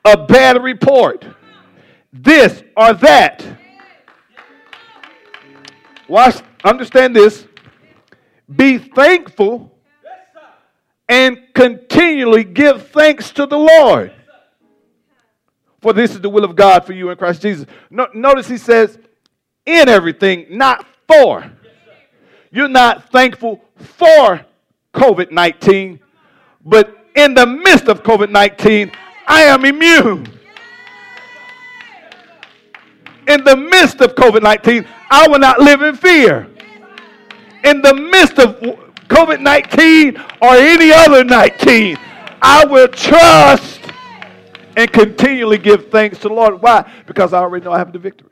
a 0.05 0.25
bad 0.25 0.63
report, 0.63 1.25
this 2.11 2.63
or 2.75 2.93
that. 2.93 3.45
Watch, 6.07 6.41
understand 6.63 7.15
this. 7.15 7.45
Be 8.55 8.79
thankful 8.79 9.71
and 11.09 11.41
continually 11.55 12.43
give 12.43 12.89
thanks 12.89 13.31
to 13.31 13.47
the 13.47 13.57
Lord. 13.57 14.13
For 15.81 15.91
this 15.91 16.11
is 16.11 16.21
the 16.21 16.29
will 16.29 16.43
of 16.43 16.55
God 16.55 16.85
for 16.85 16.93
you 16.93 17.09
in 17.09 17.17
Christ 17.17 17.41
Jesus. 17.41 17.65
No, 17.89 18.07
notice 18.13 18.47
he 18.47 18.57
says, 18.57 18.99
in 19.65 19.89
everything, 19.89 20.45
not 20.49 20.85
for. 21.07 21.51
You're 22.51 22.67
not 22.67 23.11
thankful 23.11 23.63
for 23.75 24.45
COVID 24.93 25.31
19, 25.31 25.99
but 26.63 26.95
in 27.15 27.33
the 27.33 27.45
midst 27.45 27.87
of 27.87 28.03
COVID 28.03 28.29
19, 28.29 28.91
I 29.27 29.43
am 29.43 29.65
immune. 29.65 30.27
In 33.27 33.43
the 33.43 33.55
midst 33.55 34.01
of 34.01 34.15
COVID 34.15 34.41
19, 34.41 34.87
I 35.09 35.27
will 35.27 35.39
not 35.39 35.59
live 35.59 35.81
in 35.81 35.95
fear. 35.95 36.49
In 37.63 37.81
the 37.81 37.93
midst 37.93 38.39
of 38.39 38.88
COVID 39.09 39.41
19 39.41 40.17
or 40.41 40.55
any 40.55 40.91
other 40.91 41.23
19. 41.23 41.97
I 42.41 42.65
will 42.65 42.87
trust 42.87 43.81
and 44.77 44.91
continually 44.91 45.57
give 45.57 45.89
thanks 45.89 46.19
to 46.19 46.29
the 46.29 46.33
Lord. 46.33 46.61
Why? 46.61 46.89
Because 47.05 47.33
I 47.33 47.39
already 47.39 47.65
know 47.65 47.73
I 47.73 47.79
have 47.79 47.91
the 47.91 47.99
victory. 47.99 48.29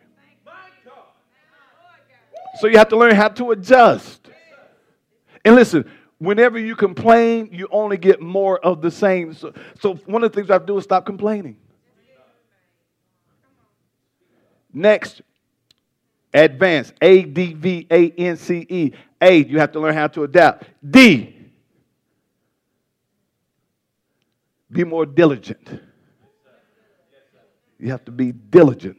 So 2.60 2.68
you 2.68 2.78
have 2.78 2.90
to 2.90 2.98
learn 2.98 3.16
how 3.16 3.28
to 3.28 3.52
adjust. 3.52 4.30
And 5.46 5.56
listen, 5.56 5.90
whenever 6.18 6.58
you 6.58 6.76
complain, 6.76 7.50
you 7.52 7.68
only 7.72 7.98
get 7.98 8.22
more 8.22 8.60
of 8.60 8.82
the 8.82 8.90
same. 8.90 9.34
So, 9.34 9.54
so 9.80 9.96
one 10.06 10.24
of 10.24 10.32
the 10.32 10.36
things 10.36 10.50
I 10.50 10.54
have 10.54 10.63
to 10.63 10.68
do 10.68 10.78
is 10.78 10.84
stop 10.84 11.06
complaining. 11.06 11.58
Next, 14.74 15.22
advance. 16.34 16.94
A 17.02 17.24
D 17.24 17.54
V 17.54 17.88
A 17.90 18.12
N 18.12 18.38
C 18.38 18.66
E. 18.70 18.92
A, 19.21 19.43
you 19.43 19.60
have 19.60 19.71
to 19.71 19.80
learn 19.80 19.93
how 19.93 20.08
to 20.08 20.23
adapt. 20.23 20.65
D, 20.88 21.36
be 24.71 24.84
more 24.84 25.06
diligent. 25.06 25.82
You 27.80 27.91
have 27.91 28.06
to 28.06 28.12
be 28.12 28.32
diligent. 28.32 28.97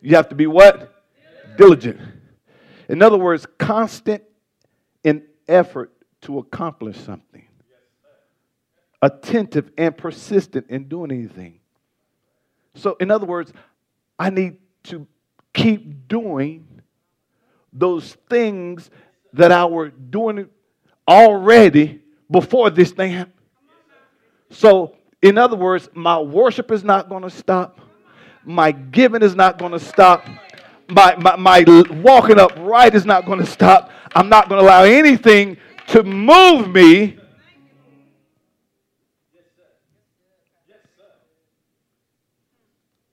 You 0.00 0.16
have 0.16 0.28
to 0.28 0.34
be 0.34 0.46
what? 0.46 0.94
Diligent. 1.56 2.00
In 2.88 3.02
other 3.02 3.18
words, 3.18 3.46
constant 3.58 4.22
in 5.04 5.24
effort 5.48 5.92
to 6.22 6.38
accomplish 6.38 6.98
something. 6.98 7.46
Attentive 9.02 9.70
and 9.78 9.96
persistent 9.96 10.66
in 10.68 10.88
doing 10.88 11.10
anything. 11.10 11.60
So, 12.74 12.96
in 13.00 13.10
other 13.10 13.26
words, 13.26 13.52
I 14.18 14.30
need 14.30 14.58
to 14.84 15.06
keep 15.54 16.08
doing 16.08 16.66
those 17.72 18.14
things 18.28 18.90
that 19.32 19.52
I 19.52 19.64
were 19.64 19.90
doing 19.90 20.48
already 21.06 22.00
before 22.30 22.70
this 22.70 22.90
thing 22.90 23.12
happened. 23.12 23.34
So, 24.50 24.96
in 25.22 25.38
other 25.38 25.56
words, 25.56 25.88
my 25.94 26.18
worship 26.18 26.70
is 26.70 26.82
not 26.82 27.08
going 27.08 27.22
to 27.22 27.30
stop. 27.30 27.80
My 28.44 28.72
giving 28.72 29.22
is 29.22 29.34
not 29.34 29.58
going 29.58 29.72
to 29.72 29.78
stop. 29.78 30.26
My, 30.88 31.14
my, 31.16 31.36
my 31.36 31.84
walking 32.02 32.38
upright 32.38 32.94
is 32.94 33.04
not 33.04 33.26
going 33.26 33.38
to 33.38 33.46
stop. 33.46 33.90
I'm 34.14 34.28
not 34.28 34.48
going 34.48 34.60
to 34.60 34.66
allow 34.66 34.82
anything 34.82 35.56
to 35.88 36.02
move 36.02 36.68
me. 36.68 37.16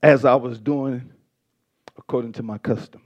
As 0.02 0.26
I 0.26 0.36
was 0.36 0.60
doing 0.60 1.12
according 1.98 2.32
to 2.34 2.44
my 2.44 2.58
custom. 2.58 3.02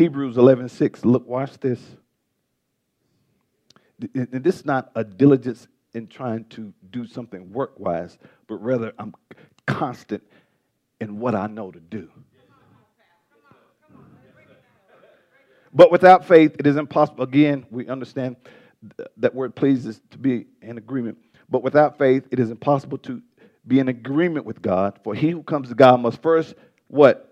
Hebrews 0.00 0.38
11 0.38 0.70
6. 0.70 1.04
Look, 1.04 1.28
watch 1.28 1.58
this. 1.58 1.78
This 3.98 4.56
is 4.56 4.64
not 4.64 4.90
a 4.94 5.04
diligence 5.04 5.68
in 5.92 6.06
trying 6.06 6.46
to 6.46 6.72
do 6.90 7.06
something 7.06 7.52
work 7.52 7.78
wise, 7.78 8.16
but 8.46 8.54
rather 8.62 8.94
I'm 8.98 9.14
constant 9.66 10.22
in 11.02 11.18
what 11.18 11.34
I 11.34 11.48
know 11.48 11.70
to 11.70 11.80
do. 11.80 12.08
But 15.74 15.92
without 15.92 16.26
faith, 16.26 16.56
it 16.58 16.66
is 16.66 16.76
impossible. 16.76 17.22
Again, 17.22 17.66
we 17.70 17.86
understand 17.86 18.36
that 19.18 19.34
word 19.34 19.54
pleases 19.54 20.00
to 20.12 20.16
be 20.16 20.46
in 20.62 20.78
agreement. 20.78 21.18
But 21.50 21.62
without 21.62 21.98
faith, 21.98 22.26
it 22.30 22.38
is 22.38 22.50
impossible 22.50 22.96
to 22.98 23.20
be 23.66 23.80
in 23.80 23.88
agreement 23.88 24.46
with 24.46 24.62
God. 24.62 24.98
For 25.04 25.14
he 25.14 25.28
who 25.28 25.42
comes 25.42 25.68
to 25.68 25.74
God 25.74 26.00
must 26.00 26.22
first 26.22 26.54
what? 26.88 27.26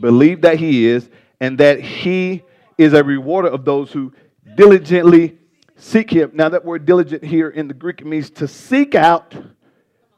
Believe 0.00 0.40
that 0.40 0.58
he 0.58 0.86
is, 0.86 1.10
and 1.44 1.58
that 1.58 1.78
he 1.78 2.42
is 2.78 2.94
a 2.94 3.04
rewarder 3.04 3.48
of 3.48 3.66
those 3.66 3.92
who 3.92 4.10
diligently 4.56 5.36
seek 5.76 6.10
him. 6.10 6.30
Now, 6.32 6.48
that 6.48 6.64
word 6.64 6.86
diligent 6.86 7.22
here 7.22 7.50
in 7.50 7.68
the 7.68 7.74
Greek 7.74 8.02
means 8.02 8.30
to 8.30 8.48
seek 8.48 8.94
out, 8.94 9.34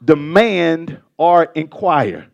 demand, 0.03 1.01
or 1.17 1.43
inquire. 1.53 2.27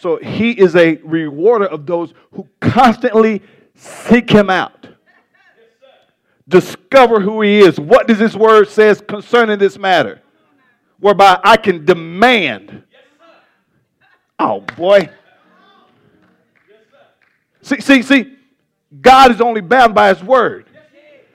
So 0.00 0.16
he 0.16 0.50
is 0.50 0.74
a 0.74 0.96
rewarder 0.96 1.66
of 1.66 1.86
those 1.86 2.12
who 2.32 2.48
constantly 2.58 3.40
seek 3.76 4.28
him 4.28 4.50
out. 4.50 4.88
Discover 6.48 7.20
who 7.20 7.40
he 7.42 7.60
is. 7.60 7.78
What 7.78 8.08
does 8.08 8.18
this 8.18 8.34
word 8.34 8.68
says 8.68 9.00
concerning 9.00 9.60
this 9.60 9.78
matter? 9.78 10.20
Whereby 10.98 11.38
I 11.44 11.56
can 11.56 11.84
demand. 11.84 12.82
Oh 14.40 14.62
boy. 14.76 15.08
See, 17.62 17.80
see, 17.80 18.02
see, 18.02 18.36
God 19.00 19.30
is 19.30 19.40
only 19.40 19.60
bound 19.60 19.94
by 19.94 20.12
his 20.12 20.22
word. 20.22 20.66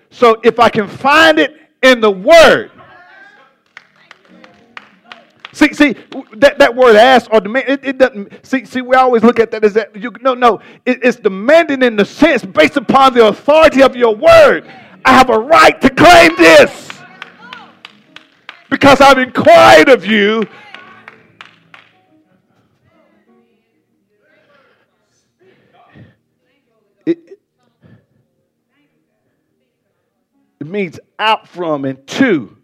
So 0.09 0.39
if 0.43 0.59
I 0.59 0.69
can 0.69 0.87
find 0.87 1.39
it 1.39 1.55
in 1.81 2.01
the 2.01 2.11
word, 2.11 2.71
See, 5.57 5.73
see 5.73 5.95
that, 6.33 6.59
that 6.59 6.75
word 6.75 6.95
ask 6.95 7.33
or 7.33 7.41
demand, 7.41 7.67
it, 7.67 7.79
it, 7.83 7.97
doesn't, 7.97 8.45
see, 8.45 8.63
see, 8.63 8.81
we 8.81 8.95
always 8.95 9.23
look 9.23 9.39
at 9.39 9.49
that 9.49 9.63
as 9.63 9.73
that, 9.73 9.95
you, 9.95 10.11
no, 10.21 10.35
no, 10.35 10.59
it, 10.85 10.99
it's 11.01 11.17
demanding 11.17 11.81
in 11.81 11.95
the 11.95 12.05
sense 12.05 12.45
based 12.45 12.77
upon 12.77 13.15
the 13.15 13.25
authority 13.25 13.81
of 13.81 13.95
your 13.95 14.15
word. 14.15 14.71
I 15.03 15.13
have 15.13 15.31
a 15.31 15.39
right 15.39 15.81
to 15.81 15.89
claim 15.89 16.35
this 16.35 16.91
because 18.69 19.01
I've 19.01 19.17
inquired 19.17 19.89
of 19.89 20.05
you. 20.05 20.43
It, 27.07 27.39
it 30.59 30.67
means 30.67 30.99
out 31.17 31.47
from 31.47 31.85
and 31.85 32.05
to 32.05 32.57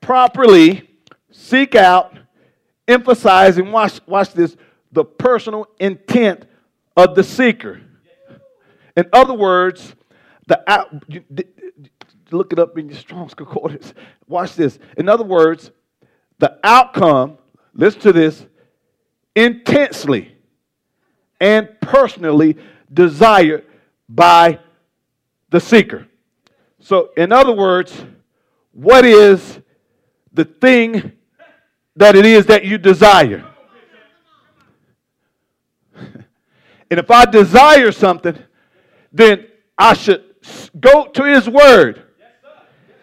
properly 0.00 0.88
seek 1.30 1.74
out, 1.74 2.16
emphasize, 2.88 3.58
and 3.58 3.70
watch, 3.70 4.00
watch 4.06 4.32
this 4.32 4.56
the 4.92 5.04
personal 5.04 5.68
intent 5.78 6.46
of 6.96 7.14
the 7.14 7.22
seeker. 7.22 7.82
In 8.96 9.04
other 9.12 9.34
words, 9.34 9.94
the 10.46 10.62
out, 10.66 10.88
you, 11.08 11.22
look 12.30 12.50
it 12.50 12.58
up 12.58 12.78
in 12.78 12.88
your 12.88 12.98
Strong's 12.98 13.34
Concordance. 13.34 13.92
Watch 14.26 14.56
this. 14.56 14.78
In 14.96 15.10
other 15.10 15.24
words, 15.24 15.70
the 16.38 16.58
outcome, 16.64 17.36
listen 17.74 18.00
to 18.00 18.12
this, 18.14 18.46
intensely 19.36 20.34
and 21.40 21.68
personally 21.82 22.56
desired 22.92 23.64
by 24.08 24.58
the 25.50 25.60
seeker. 25.60 26.06
So, 26.80 27.10
in 27.16 27.32
other 27.32 27.54
words, 27.54 28.04
what 28.72 29.04
is 29.04 29.60
the 30.32 30.44
thing 30.44 31.12
that 31.96 32.16
it 32.16 32.26
is 32.26 32.46
that 32.46 32.64
you 32.64 32.78
desire. 32.78 33.44
and 35.94 36.24
if 36.90 37.10
I 37.10 37.24
desire 37.24 37.92
something, 37.92 38.36
then 39.12 39.46
I 39.78 39.94
should 39.94 40.24
go 40.78 41.06
to 41.06 41.22
His 41.24 41.48
Word, 41.48 42.02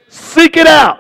seek 0.10 0.58
it 0.58 0.68
out, 0.68 1.00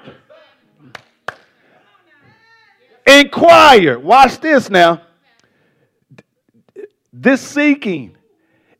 inquire. 3.05 3.99
Watch 3.99 4.39
this 4.39 4.69
now. 4.69 5.01
This 7.13 7.41
seeking 7.41 8.15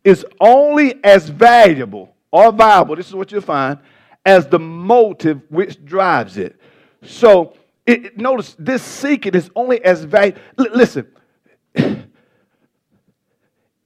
is 0.03 0.25
only 0.39 1.03
as 1.03 1.29
valuable 1.29 2.15
or 2.31 2.51
viable, 2.51 2.95
this 2.95 3.07
is 3.07 3.15
what 3.15 3.31
you'll 3.31 3.41
find, 3.41 3.79
as 4.25 4.47
the 4.47 4.59
motive 4.59 5.41
which 5.49 5.83
drives 5.83 6.37
it. 6.37 6.59
So, 7.03 7.53
it, 7.85 8.17
notice 8.17 8.55
this 8.57 8.83
seeking 8.83 9.33
is 9.33 9.49
only 9.55 9.83
as 9.83 10.03
valuable. 10.03 10.39
L- 10.57 10.67
listen, 10.73 11.07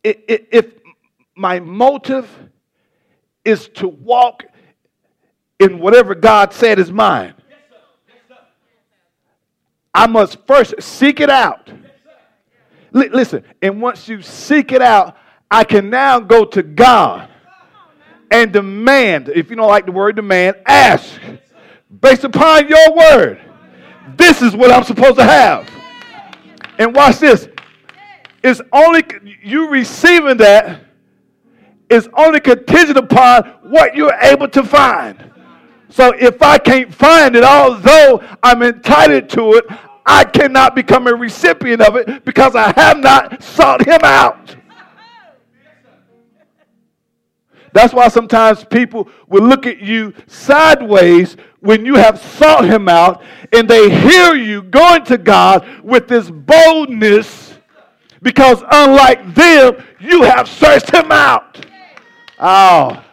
if 0.03 0.73
my 1.35 1.59
motive 1.59 2.29
is 3.43 3.67
to 3.69 3.87
walk 3.87 4.43
in 5.59 5.79
whatever 5.79 6.13
God 6.13 6.53
said 6.53 6.77
is 6.79 6.91
mine, 6.91 7.33
I 9.93 10.07
must 10.07 10.45
first 10.45 10.75
seek 10.81 11.21
it 11.21 11.29
out. 11.29 11.69
L- 12.93 13.09
listen, 13.11 13.43
and 13.61 13.81
once 13.81 14.07
you 14.09 14.21
seek 14.21 14.71
it 14.73 14.81
out, 14.81 15.17
I 15.49 15.63
can 15.63 15.89
now 15.89 16.19
go 16.19 16.45
to 16.45 16.63
God 16.63 17.29
and 18.31 18.51
demand, 18.51 19.29
if 19.29 19.49
you 19.49 19.55
don't 19.55 19.67
like 19.67 19.85
the 19.85 19.91
word 19.91 20.15
demand, 20.15 20.57
ask 20.65 21.19
based 22.01 22.23
upon 22.23 22.67
your 22.67 22.93
word. 22.93 23.41
This 24.17 24.41
is 24.41 24.55
what 24.55 24.71
I'm 24.71 24.83
supposed 24.83 25.17
to 25.17 25.23
have. 25.23 25.69
And 26.77 26.93
watch 26.95 27.19
this. 27.19 27.47
It's 28.43 28.61
only 28.73 29.03
you 29.41 29.69
receiving 29.69 30.37
that 30.37 30.81
is 31.89 32.09
only 32.15 32.39
contingent 32.39 32.97
upon 32.97 33.43
what 33.63 33.95
you're 33.95 34.13
able 34.21 34.47
to 34.49 34.63
find. 34.63 35.31
So 35.89 36.11
if 36.11 36.41
I 36.41 36.57
can't 36.57 36.93
find 36.93 37.35
it, 37.35 37.43
although 37.43 38.23
I'm 38.43 38.61
entitled 38.63 39.29
to 39.29 39.53
it, 39.53 39.65
I 40.05 40.23
cannot 40.23 40.75
become 40.75 41.07
a 41.07 41.15
recipient 41.15 41.81
of 41.81 41.95
it 41.95 42.25
because 42.25 42.55
I 42.55 42.73
have 42.75 42.99
not 42.99 43.41
sought 43.41 43.85
him 43.87 44.01
out. 44.03 44.55
That's 47.75 47.93
why 47.93 48.07
sometimes 48.07 48.63
people 48.63 49.09
will 49.27 49.43
look 49.43 49.67
at 49.67 49.79
you 49.79 50.13
sideways 50.27 51.35
when 51.59 51.85
you 51.85 51.95
have 51.95 52.21
sought 52.21 52.63
him 52.63 52.87
out 52.87 53.21
and 53.51 53.69
they 53.69 53.89
hear 53.89 54.33
you 54.33 54.63
going 54.63 55.03
to 55.03 55.17
God 55.17 55.67
with 55.83 56.07
this 56.07 56.31
boldness 56.31 57.57
because 58.21 58.63
unlike 58.71 59.35
them, 59.35 59.83
you 59.99 60.23
have 60.23 60.47
searched 60.47 60.89
him 60.89 61.11
out. 61.11 61.65
Oh. 62.39 63.03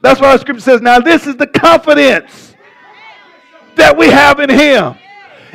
That's 0.00 0.20
why 0.20 0.32
the 0.32 0.40
scripture 0.40 0.62
says, 0.62 0.80
now 0.80 0.98
this 0.98 1.28
is 1.28 1.36
the 1.36 1.46
confidence 1.46 2.52
that 3.76 3.96
we 3.96 4.08
have 4.08 4.40
in 4.40 4.50
him. 4.50 4.96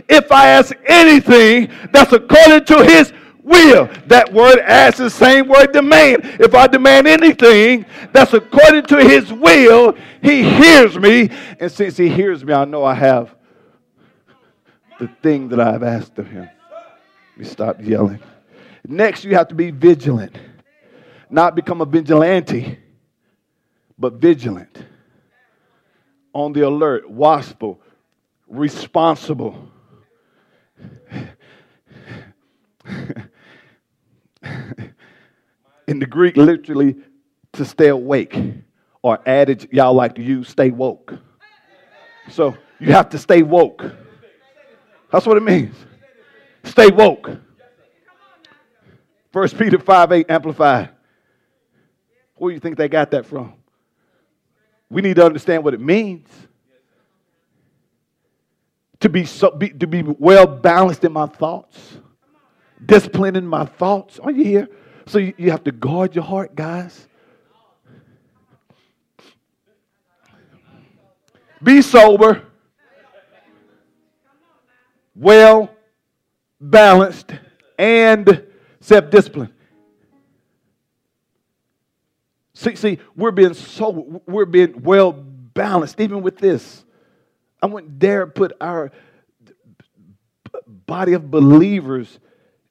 If 0.07 0.31
I 0.31 0.47
ask 0.47 0.73
anything 0.87 1.69
that's 1.91 2.13
according 2.13 2.63
to 2.67 2.85
his 2.85 3.11
will. 3.43 3.89
That 4.07 4.31
word 4.33 4.59
ask 4.59 4.97
the 4.97 5.09
same 5.09 5.47
word 5.47 5.71
demand. 5.71 6.21
If 6.39 6.53
I 6.53 6.67
demand 6.67 7.07
anything 7.07 7.85
that's 8.11 8.33
according 8.33 8.85
to 8.87 9.03
his 9.03 9.31
will, 9.31 9.95
he 10.21 10.43
hears 10.43 10.97
me. 10.97 11.29
And 11.59 11.71
since 11.71 11.97
he 11.97 12.09
hears 12.09 12.43
me, 12.43 12.53
I 12.53 12.65
know 12.65 12.83
I 12.83 12.93
have 12.93 13.35
the 14.99 15.07
thing 15.21 15.49
that 15.49 15.59
I've 15.59 15.83
asked 15.83 16.19
of 16.19 16.27
him. 16.27 16.47
Let 16.71 17.37
me 17.37 17.45
stop 17.45 17.81
yelling. 17.81 18.19
Next, 18.87 19.23
you 19.23 19.35
have 19.35 19.47
to 19.49 19.55
be 19.55 19.71
vigilant. 19.71 20.35
Not 21.29 21.55
become 21.55 21.81
a 21.81 21.85
vigilante, 21.85 22.77
but 23.97 24.13
vigilant. 24.13 24.85
On 26.33 26.53
the 26.53 26.61
alert, 26.67 27.09
watchful, 27.09 27.81
responsible. 28.47 29.69
in 35.87 35.99
the 35.99 36.05
Greek, 36.05 36.37
literally 36.37 36.95
to 37.53 37.65
stay 37.65 37.89
awake, 37.89 38.37
or 39.01 39.19
adage 39.25 39.67
y'all 39.71 39.93
like 39.93 40.15
to 40.15 40.21
use, 40.21 40.47
stay 40.47 40.69
woke. 40.69 41.13
So 42.29 42.55
you 42.79 42.93
have 42.93 43.09
to 43.09 43.17
stay 43.17 43.41
woke. 43.41 43.83
That's 45.11 45.25
what 45.25 45.37
it 45.37 45.43
means. 45.43 45.75
Stay 46.63 46.89
woke. 46.89 47.29
First 49.31 49.57
Peter 49.57 49.79
5 49.79 50.11
8 50.11 50.25
amplified. 50.29 50.89
Where 52.35 52.51
do 52.51 52.53
you 52.53 52.59
think 52.59 52.77
they 52.77 52.89
got 52.89 53.11
that 53.11 53.25
from? 53.25 53.53
We 54.89 55.01
need 55.01 55.15
to 55.17 55.25
understand 55.25 55.63
what 55.63 55.73
it 55.73 55.79
means. 55.79 56.27
To 59.01 59.09
be, 59.09 59.25
so, 59.25 59.51
be, 59.51 59.69
to 59.69 59.87
be 59.87 60.03
well 60.03 60.45
balanced 60.45 61.03
in 61.03 61.11
my 61.11 61.25
thoughts, 61.25 61.97
disciplined 62.85 63.35
in 63.35 63.47
my 63.47 63.65
thoughts. 63.65 64.19
Are 64.19 64.31
you 64.31 64.43
here? 64.43 64.67
So 65.11 65.17
you, 65.17 65.33
you 65.35 65.51
have 65.51 65.65
to 65.65 65.73
guard 65.73 66.15
your 66.15 66.23
heart, 66.23 66.55
guys. 66.55 67.05
Be 71.61 71.81
sober. 71.81 72.43
well 75.13 75.69
balanced, 76.61 77.33
and 77.77 78.47
self 78.79 79.09
disciplined. 79.09 79.51
See, 82.53 82.75
see, 82.75 82.99
we're 83.13 83.31
being 83.31 83.53
so 83.53 84.21
we're 84.25 84.45
being 84.45 84.81
well 84.81 85.11
balanced, 85.11 85.99
even 85.99 86.21
with 86.21 86.37
this. 86.37 86.85
I 87.61 87.65
wouldn't 87.65 87.99
dare 87.99 88.27
put 88.27 88.53
our 88.61 88.93
body 90.65 91.11
of 91.11 91.29
believers 91.29 92.17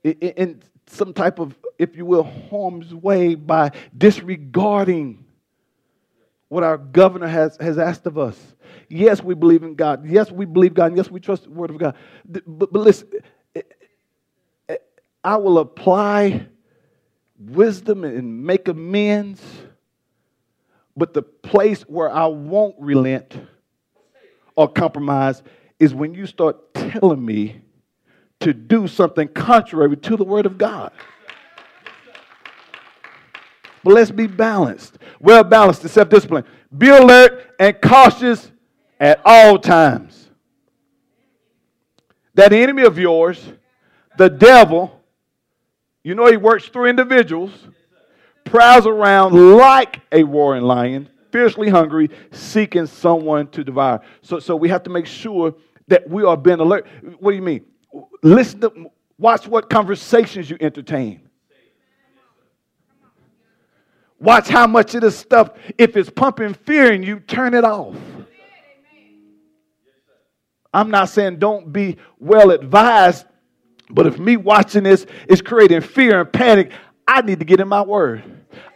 in, 0.02 0.12
in 0.14 0.62
some 0.90 1.12
type 1.12 1.38
of, 1.38 1.54
if 1.78 1.96
you 1.96 2.04
will, 2.04 2.24
harm's 2.24 2.94
way 2.94 3.34
by 3.34 3.72
disregarding 3.96 5.24
what 6.48 6.64
our 6.64 6.78
governor 6.78 7.28
has, 7.28 7.56
has 7.60 7.78
asked 7.78 8.06
of 8.06 8.18
us. 8.18 8.36
Yes, 8.88 9.22
we 9.22 9.34
believe 9.34 9.62
in 9.62 9.74
God. 9.74 10.04
Yes, 10.04 10.30
we 10.30 10.44
believe 10.44 10.74
God. 10.74 10.86
And 10.86 10.96
Yes, 10.96 11.10
we 11.10 11.20
trust 11.20 11.44
the 11.44 11.50
word 11.50 11.70
of 11.70 11.78
God. 11.78 11.94
But, 12.24 12.44
but 12.46 12.72
listen, 12.72 13.08
eh, 13.54 13.62
eh, 14.68 14.76
I 15.22 15.36
will 15.36 15.58
apply 15.58 16.46
wisdom 17.38 18.04
and 18.04 18.44
make 18.44 18.66
amends. 18.66 19.40
But 20.96 21.14
the 21.14 21.22
place 21.22 21.82
where 21.82 22.10
I 22.10 22.26
won't 22.26 22.74
relent 22.78 23.38
or 24.56 24.68
compromise 24.68 25.42
is 25.78 25.94
when 25.94 26.14
you 26.14 26.26
start 26.26 26.74
telling 26.74 27.24
me 27.24 27.62
to 28.40 28.52
do 28.52 28.88
something 28.88 29.28
contrary 29.28 29.96
to 29.96 30.16
the 30.16 30.24
Word 30.24 30.46
of 30.46 30.58
God. 30.58 30.92
But 33.82 33.94
let's 33.94 34.10
be 34.10 34.26
balanced, 34.26 34.98
well 35.20 35.44
balanced 35.44 35.82
and 35.82 35.90
self 35.90 36.08
discipline. 36.08 36.44
Be 36.76 36.88
alert 36.88 37.54
and 37.58 37.80
cautious 37.80 38.50
at 38.98 39.20
all 39.24 39.58
times. 39.58 40.28
That 42.34 42.52
enemy 42.52 42.84
of 42.84 42.98
yours, 42.98 43.42
the 44.16 44.28
devil, 44.28 45.00
you 46.02 46.14
know 46.14 46.30
he 46.30 46.36
works 46.36 46.66
through 46.66 46.86
individuals, 46.86 47.52
prowls 48.44 48.86
around 48.86 49.56
like 49.56 50.00
a 50.12 50.22
roaring 50.22 50.62
lion, 50.62 51.08
fiercely 51.32 51.68
hungry, 51.68 52.10
seeking 52.30 52.86
someone 52.86 53.48
to 53.48 53.64
devour. 53.64 54.00
So, 54.22 54.38
so 54.38 54.56
we 54.56 54.68
have 54.68 54.82
to 54.84 54.90
make 54.90 55.06
sure 55.06 55.54
that 55.88 56.08
we 56.08 56.22
are 56.24 56.36
being 56.36 56.60
alert. 56.60 56.86
What 57.18 57.32
do 57.32 57.36
you 57.36 57.42
mean? 57.42 57.64
Listen 58.22 58.60
to, 58.60 58.90
watch 59.18 59.46
what 59.46 59.70
conversations 59.70 60.48
you 60.50 60.56
entertain. 60.60 61.28
Watch 64.18 64.48
how 64.48 64.66
much 64.66 64.94
of 64.94 65.00
this 65.00 65.16
stuff, 65.16 65.50
if 65.78 65.96
it's 65.96 66.10
pumping 66.10 66.52
fear 66.52 66.92
in 66.92 67.02
you, 67.02 67.20
turn 67.20 67.54
it 67.54 67.64
off. 67.64 67.96
I'm 70.72 70.90
not 70.90 71.08
saying 71.08 71.38
don't 71.38 71.72
be 71.72 71.96
well 72.18 72.50
advised, 72.50 73.26
but 73.88 74.06
if 74.06 74.18
me 74.18 74.36
watching 74.36 74.84
this 74.84 75.06
is 75.28 75.40
creating 75.40 75.80
fear 75.80 76.20
and 76.20 76.32
panic, 76.32 76.70
I 77.08 77.22
need 77.22 77.38
to 77.40 77.44
get 77.44 77.60
in 77.60 77.68
my 77.68 77.82
word. 77.82 78.22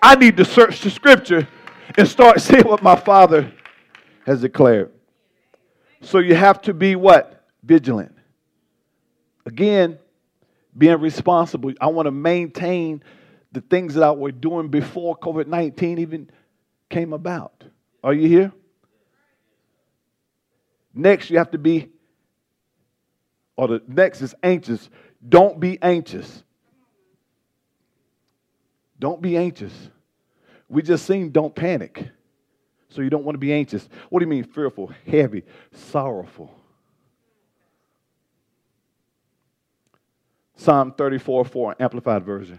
I 0.02 0.16
need 0.16 0.36
to 0.38 0.44
search 0.44 0.80
the 0.80 0.90
scripture 0.90 1.46
and 1.96 2.08
start 2.08 2.40
seeing 2.40 2.66
what 2.66 2.82
my 2.82 2.96
father 2.96 3.52
has 4.26 4.40
declared. 4.40 4.90
So 6.00 6.18
you 6.18 6.34
have 6.34 6.60
to 6.62 6.74
be 6.74 6.96
what? 6.96 7.44
Vigilant. 7.62 8.13
Again, 9.46 9.98
being 10.76 11.00
responsible. 11.00 11.72
I 11.80 11.86
want 11.88 12.06
to 12.06 12.10
maintain 12.10 13.02
the 13.52 13.60
things 13.60 13.94
that 13.94 14.02
I 14.02 14.10
was 14.10 14.32
doing 14.40 14.68
before 14.68 15.16
COVID 15.16 15.46
19 15.46 15.98
even 15.98 16.30
came 16.88 17.12
about. 17.12 17.64
Are 18.02 18.12
you 18.12 18.28
here? 18.28 18.52
Next, 20.92 21.30
you 21.30 21.38
have 21.38 21.50
to 21.52 21.58
be, 21.58 21.90
or 23.56 23.68
the 23.68 23.82
next 23.86 24.22
is 24.22 24.34
anxious. 24.42 24.88
Don't 25.26 25.58
be 25.58 25.78
anxious. 25.82 26.42
Don't 28.98 29.20
be 29.20 29.36
anxious. 29.36 29.72
We 30.68 30.82
just 30.82 31.06
seen 31.06 31.30
don't 31.30 31.54
panic. 31.54 32.08
So 32.88 33.02
you 33.02 33.10
don't 33.10 33.24
want 33.24 33.34
to 33.34 33.40
be 33.40 33.52
anxious. 33.52 33.88
What 34.08 34.20
do 34.20 34.24
you 34.24 34.30
mean 34.30 34.44
fearful, 34.44 34.92
heavy, 35.06 35.42
sorrowful? 35.72 36.54
Psalm 40.56 40.92
34 40.92 41.44
4, 41.44 41.76
Amplified 41.80 42.24
Version. 42.24 42.58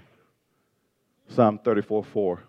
Psalm 1.29 1.59
34 1.63 2.03
4. 2.03 2.43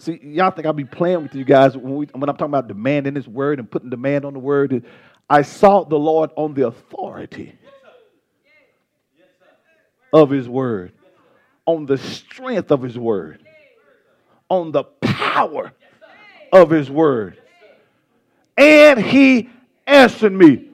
See, 0.00 0.20
y'all 0.22 0.52
think 0.52 0.64
I'll 0.64 0.72
be 0.72 0.84
playing 0.84 1.24
with 1.24 1.34
you 1.34 1.44
guys 1.44 1.76
when, 1.76 1.96
we, 1.96 2.06
when 2.12 2.28
I'm 2.28 2.36
talking 2.36 2.46
about 2.46 2.68
demanding 2.68 3.14
this 3.14 3.26
word 3.26 3.58
and 3.58 3.68
putting 3.68 3.90
demand 3.90 4.24
on 4.24 4.32
the 4.32 4.38
word. 4.38 4.84
I 5.28 5.42
sought 5.42 5.90
the 5.90 5.98
Lord 5.98 6.30
on 6.36 6.54
the 6.54 6.68
authority 6.68 7.58
of 10.12 10.30
his 10.30 10.48
word, 10.48 10.92
on 11.66 11.84
the 11.86 11.98
strength 11.98 12.70
of 12.70 12.80
his 12.82 12.96
word, 12.96 13.44
on 14.48 14.70
the 14.70 14.84
power 14.84 15.72
of 16.52 16.70
his 16.70 16.90
word. 16.90 17.38
And 18.56 19.00
he 19.00 19.50
answered 19.86 20.32
me. 20.32 20.70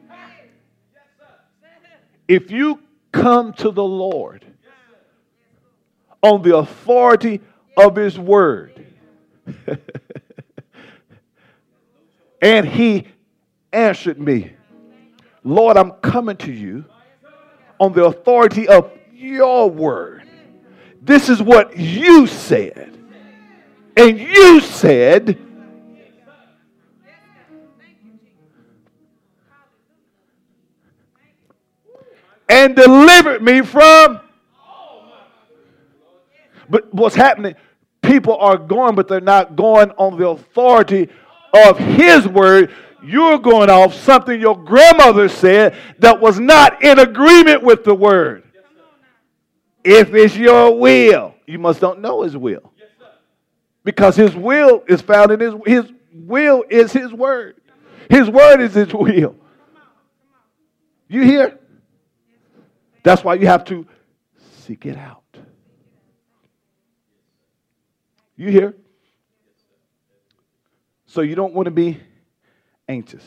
If 2.26 2.50
you 2.50 2.80
come 3.12 3.52
to 3.54 3.70
the 3.70 3.84
Lord 3.84 4.44
on 6.22 6.42
the 6.42 6.56
authority 6.56 7.40
of 7.76 7.96
his 7.96 8.18
word, 8.18 8.86
and 12.40 12.66
he 12.66 13.06
answered 13.72 14.18
me, 14.18 14.52
Lord, 15.42 15.76
I'm 15.76 15.90
coming 15.92 16.38
to 16.38 16.52
you 16.52 16.86
on 17.78 17.92
the 17.92 18.04
authority 18.06 18.66
of 18.66 18.90
your 19.12 19.68
word. 19.68 20.22
This 21.02 21.28
is 21.28 21.42
what 21.42 21.76
you 21.76 22.26
said. 22.26 22.98
And 23.96 24.18
you 24.18 24.60
said, 24.60 25.38
and 32.48 32.76
delivered 32.76 33.42
me 33.42 33.62
from. 33.62 34.20
But 36.68 36.92
what's 36.94 37.14
happening? 37.14 37.54
People 38.02 38.36
are 38.36 38.56
going, 38.56 38.94
but 38.94 39.08
they're 39.08 39.20
not 39.20 39.56
going 39.56 39.90
on 39.92 40.18
the 40.18 40.28
authority 40.28 41.08
of 41.52 41.78
His 41.78 42.26
word. 42.28 42.72
You're 43.02 43.38
going 43.38 43.70
off 43.70 43.94
something 43.94 44.40
your 44.40 44.56
grandmother 44.56 45.28
said 45.28 45.76
that 45.98 46.20
was 46.20 46.40
not 46.40 46.82
in 46.82 46.98
agreement 46.98 47.62
with 47.62 47.84
the 47.84 47.94
word. 47.94 48.44
If 49.82 50.14
it's 50.14 50.36
your 50.36 50.78
will, 50.78 51.34
you 51.46 51.58
must 51.58 51.80
don't 51.80 52.00
know 52.00 52.22
His 52.22 52.36
will. 52.36 52.72
Because 53.84 54.16
His 54.16 54.34
will 54.34 54.82
is 54.88 55.02
found 55.02 55.30
in 55.30 55.40
His 55.40 55.54
His 55.66 55.92
will 56.12 56.64
is 56.70 56.92
His 56.92 57.12
word. 57.12 57.60
His 58.08 58.30
word 58.30 58.60
is 58.60 58.74
His 58.74 58.92
will. 58.94 59.36
You 61.08 61.22
hear? 61.22 61.58
That's 63.04 63.22
why 63.22 63.34
you 63.34 63.46
have 63.46 63.64
to 63.66 63.86
seek 64.62 64.86
it 64.86 64.96
out. 64.96 65.22
You 68.34 68.50
hear? 68.50 68.74
So 71.06 71.20
you 71.20 71.36
don't 71.36 71.54
want 71.54 71.66
to 71.66 71.70
be 71.70 72.00
anxious. 72.88 73.22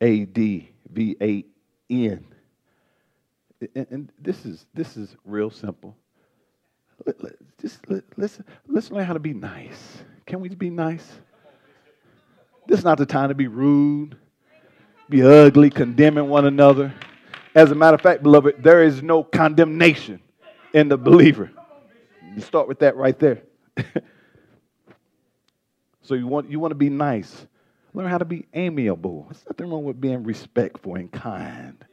A 0.00 0.24
D 0.24 0.70
V 0.90 1.16
A 1.20 1.44
N. 1.90 2.26
And 3.74 4.10
this 4.18 4.44
is 4.44 4.66
this 4.74 4.96
is 4.96 5.16
real 5.24 5.50
simple. 5.50 5.96
Just 7.60 7.80
let's 8.16 8.40
let's 8.66 8.90
learn 8.90 9.04
how 9.04 9.12
to 9.12 9.20
be 9.20 9.34
nice. 9.34 9.98
Can 10.26 10.40
we 10.40 10.48
be 10.48 10.70
nice? 10.70 11.06
This 12.66 12.78
is 12.78 12.84
not 12.84 12.96
the 12.98 13.06
time 13.06 13.28
to 13.28 13.34
be 13.34 13.48
rude 13.48 14.16
be 15.08 15.22
ugly, 15.22 15.70
condemning 15.70 16.28
one 16.28 16.46
another. 16.46 16.94
As 17.54 17.70
a 17.70 17.74
matter 17.74 17.94
of 17.94 18.00
fact, 18.00 18.22
beloved, 18.22 18.62
there 18.62 18.82
is 18.82 19.02
no 19.02 19.22
condemnation 19.22 20.20
in 20.72 20.88
the 20.88 20.96
believer. 20.96 21.50
You 22.34 22.40
start 22.40 22.66
with 22.66 22.80
that 22.80 22.96
right 22.96 23.18
there. 23.18 23.42
so 26.02 26.14
you 26.14 26.26
want 26.26 26.50
you 26.50 26.58
want 26.58 26.72
to 26.72 26.76
be 26.76 26.90
nice. 26.90 27.46
Learn 27.92 28.08
how 28.08 28.18
to 28.18 28.24
be 28.24 28.46
amiable. 28.54 29.26
There's 29.30 29.44
nothing 29.46 29.70
wrong 29.70 29.84
with 29.84 30.00
being 30.00 30.24
respectful 30.24 30.96
and 30.96 31.12
kind. 31.12 31.84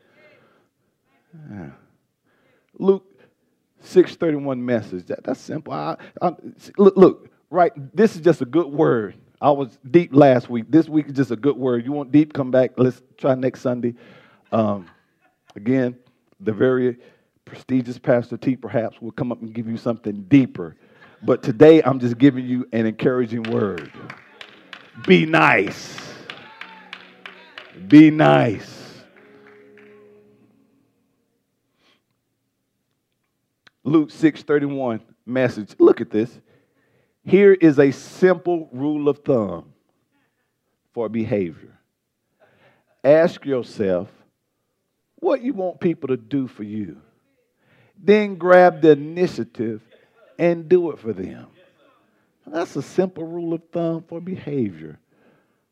Yeah. 1.51 1.69
Luke 2.79 3.05
631 3.81 4.65
message. 4.65 5.05
That, 5.05 5.23
that's 5.23 5.39
simple. 5.39 5.73
I, 5.73 5.97
I, 6.21 6.33
look, 6.77 6.97
look, 6.97 7.29
right. 7.51 7.71
This 7.95 8.15
is 8.15 8.21
just 8.21 8.41
a 8.41 8.45
good 8.45 8.67
word. 8.67 9.15
I 9.41 9.51
was 9.51 9.79
deep 9.91 10.11
last 10.15 10.49
week. 10.49 10.65
This 10.69 10.89
week 10.89 11.07
is 11.07 11.13
just 11.13 11.31
a 11.31 11.37
good 11.37 11.57
word. 11.57 11.85
You 11.85 11.93
want 11.93 12.11
deep? 12.11 12.33
Come 12.33 12.51
back. 12.51 12.71
Let's 12.77 13.01
try 13.17 13.35
next 13.35 13.61
Sunday. 13.61 13.95
Um, 14.51 14.87
again, 15.55 15.97
the 16.41 16.53
very 16.53 16.97
prestigious 17.45 17.99
Pastor 17.99 18.37
T 18.37 18.55
perhaps 18.55 19.01
will 19.01 19.11
come 19.11 19.31
up 19.31 19.41
and 19.41 19.53
give 19.53 19.67
you 19.67 19.77
something 19.77 20.23
deeper 20.29 20.75
But 21.23 21.43
today 21.43 21.81
I'm 21.83 21.99
just 21.99 22.17
giving 22.17 22.45
you 22.47 22.67
an 22.73 22.85
encouraging 22.87 23.43
word. 23.43 23.91
Be 25.07 25.25
nice. 25.25 25.99
Be 27.87 28.11
nice. 28.11 29.03
Luke 33.83 34.09
6:31 34.11 35.01
message. 35.25 35.75
Look 35.79 36.01
at 36.01 36.11
this. 36.11 36.39
Here 37.25 37.53
is 37.53 37.77
a 37.77 37.91
simple 37.91 38.69
rule 38.71 39.07
of 39.07 39.19
thumb 39.19 39.73
for 40.93 41.07
behavior. 41.07 41.77
Ask 43.03 43.45
yourself 43.45 44.09
what 45.15 45.41
you 45.41 45.53
want 45.53 45.79
people 45.79 46.09
to 46.09 46.17
do 46.17 46.47
for 46.47 46.63
you. 46.63 46.97
Then 47.97 48.35
grab 48.35 48.81
the 48.81 48.91
initiative 48.91 49.81
and 50.39 50.67
do 50.67 50.91
it 50.91 50.99
for 50.99 51.13
them. 51.13 51.47
That's 52.47 52.75
a 52.75 52.81
simple 52.81 53.23
rule 53.23 53.53
of 53.53 53.61
thumb 53.71 54.03
for 54.07 54.19
behavior. 54.19 54.99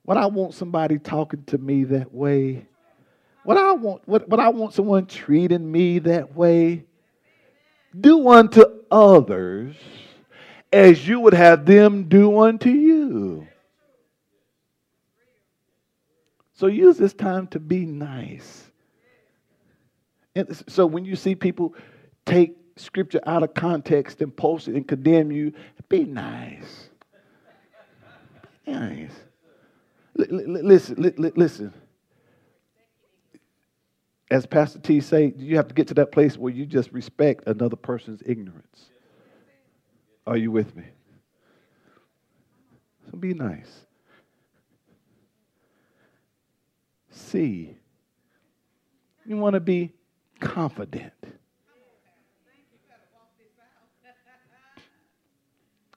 What 0.04 0.18
I 0.18 0.28
want 0.28 0.54
somebody 0.54 1.00
talking 1.00 1.44
to 1.46 1.58
me 1.58 1.84
that 1.86 2.14
way, 2.14 2.68
what 3.44 3.58
I 3.58 3.74
want, 3.74 4.08
what, 4.08 4.30
what 4.30 4.40
I 4.40 4.50
want 4.50 4.74
someone 4.76 5.08
treating 5.08 5.72
me 5.72 6.00
that 6.00 6.36
way, 6.36 6.86
do 8.00 8.30
unto 8.30 8.64
others 8.92 9.76
as 10.72 11.08
you 11.08 11.20
would 11.22 11.34
have 11.34 11.66
them 11.66 12.10
do 12.10 12.40
unto 12.40 12.70
you. 12.70 13.48
So 16.54 16.68
use 16.68 16.98
this 16.98 17.14
time 17.14 17.48
to 17.48 17.60
be 17.60 17.86
nice. 17.86 18.66
And 20.36 20.56
so 20.68 20.86
when 20.86 21.06
you 21.06 21.16
see 21.16 21.36
people 21.36 21.74
take 22.26 22.56
scripture 22.76 23.22
out 23.26 23.44
of 23.44 23.54
context 23.54 24.22
and 24.22 24.36
post 24.36 24.68
it 24.68 24.76
and 24.76 24.88
condemn 24.88 25.32
you, 25.32 25.54
be 25.88 26.04
nice. 26.04 26.90
Nice. 28.68 29.12
Listen, 30.16 31.14
listen. 31.36 31.74
As 34.30 34.46
Pastor 34.46 34.80
T 34.80 35.02
say, 35.02 35.34
you 35.38 35.56
have 35.56 35.70
to 35.70 35.74
get 35.74 35.88
to 35.88 35.94
that 35.96 36.12
place 36.12 36.38
where 36.38 36.54
you 36.54 36.66
just 36.66 36.92
respect 36.92 37.46
another 37.48 37.76
person's 37.76 38.22
ignorance. 38.26 38.90
Are 40.28 40.38
you 40.38 40.52
with 40.52 40.76
me? 40.76 40.84
So 43.10 43.18
be 43.18 43.34
nice. 43.34 43.86
See. 47.12 47.76
You 49.26 49.38
want 49.38 49.54
to 49.54 49.60
be 49.60 49.94
confident. 50.40 51.14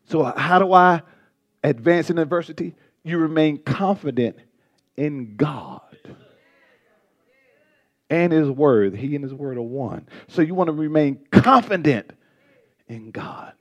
So, 0.05 0.25
how 0.25 0.59
do 0.59 0.75
I 0.75 1.01
advance 1.65 2.11
in 2.11 2.19
adversity? 2.19 2.75
You 3.03 3.17
remain 3.17 3.57
confident 3.63 4.37
in 4.99 5.37
God 5.37 5.97
and 8.11 8.31
His 8.31 8.51
Word. 8.51 8.95
He 8.95 9.15
and 9.15 9.25
His 9.25 9.33
Word 9.33 9.57
are 9.57 9.63
one. 9.63 10.07
So, 10.29 10.43
you 10.43 10.55
want 10.55 10.69
to 10.69 10.75
remain 10.75 11.25
confident 11.31 12.13
in 12.89 13.11
God. 13.11 13.55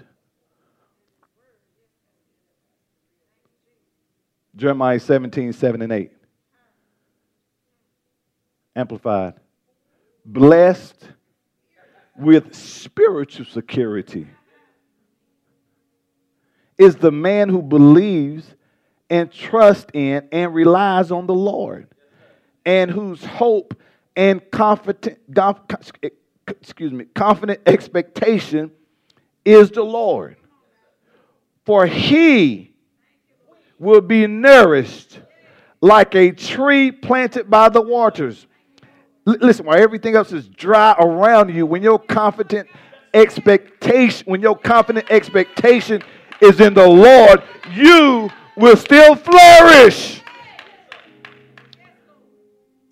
Jeremiah 4.55 4.99
17, 4.99 5.53
7 5.53 5.81
and 5.81 5.91
8. 5.91 6.11
Amplified. 8.75 9.33
Blessed 10.25 11.07
with 12.17 12.53
spiritual 12.53 13.45
security 13.45 14.27
is 16.77 16.95
the 16.95 17.11
man 17.11 17.49
who 17.49 17.61
believes 17.61 18.55
and 19.09 19.31
trusts 19.31 19.89
in 19.93 20.27
and 20.31 20.53
relies 20.53 21.11
on 21.11 21.27
the 21.27 21.33
Lord, 21.33 21.87
and 22.65 22.89
whose 22.89 23.23
hope 23.23 23.73
and 24.15 24.41
confident, 24.51 25.19
excuse 26.47 26.91
me, 26.91 27.05
confident 27.13 27.59
expectation 27.65 28.71
is 29.43 29.71
the 29.71 29.83
Lord. 29.83 30.37
For 31.65 31.85
he 31.85 32.70
will 33.81 33.99
be 33.99 34.27
nourished 34.27 35.19
like 35.81 36.13
a 36.13 36.31
tree 36.31 36.91
planted 36.91 37.49
by 37.49 37.67
the 37.67 37.81
waters. 37.81 38.45
L- 39.27 39.37
listen, 39.41 39.65
while 39.65 39.79
everything 39.81 40.15
else 40.15 40.31
is 40.31 40.47
dry 40.47 40.95
around 40.99 41.53
you, 41.53 41.65
when 41.65 41.81
your 41.81 41.97
confident 41.97 42.69
expectation, 43.15 44.23
when 44.27 44.39
your 44.39 44.55
confident 44.55 45.09
expectation 45.09 46.03
is 46.41 46.61
in 46.61 46.75
the 46.75 46.87
Lord, 46.87 47.41
you 47.73 48.29
will 48.55 48.77
still 48.77 49.15
flourish. 49.15 50.21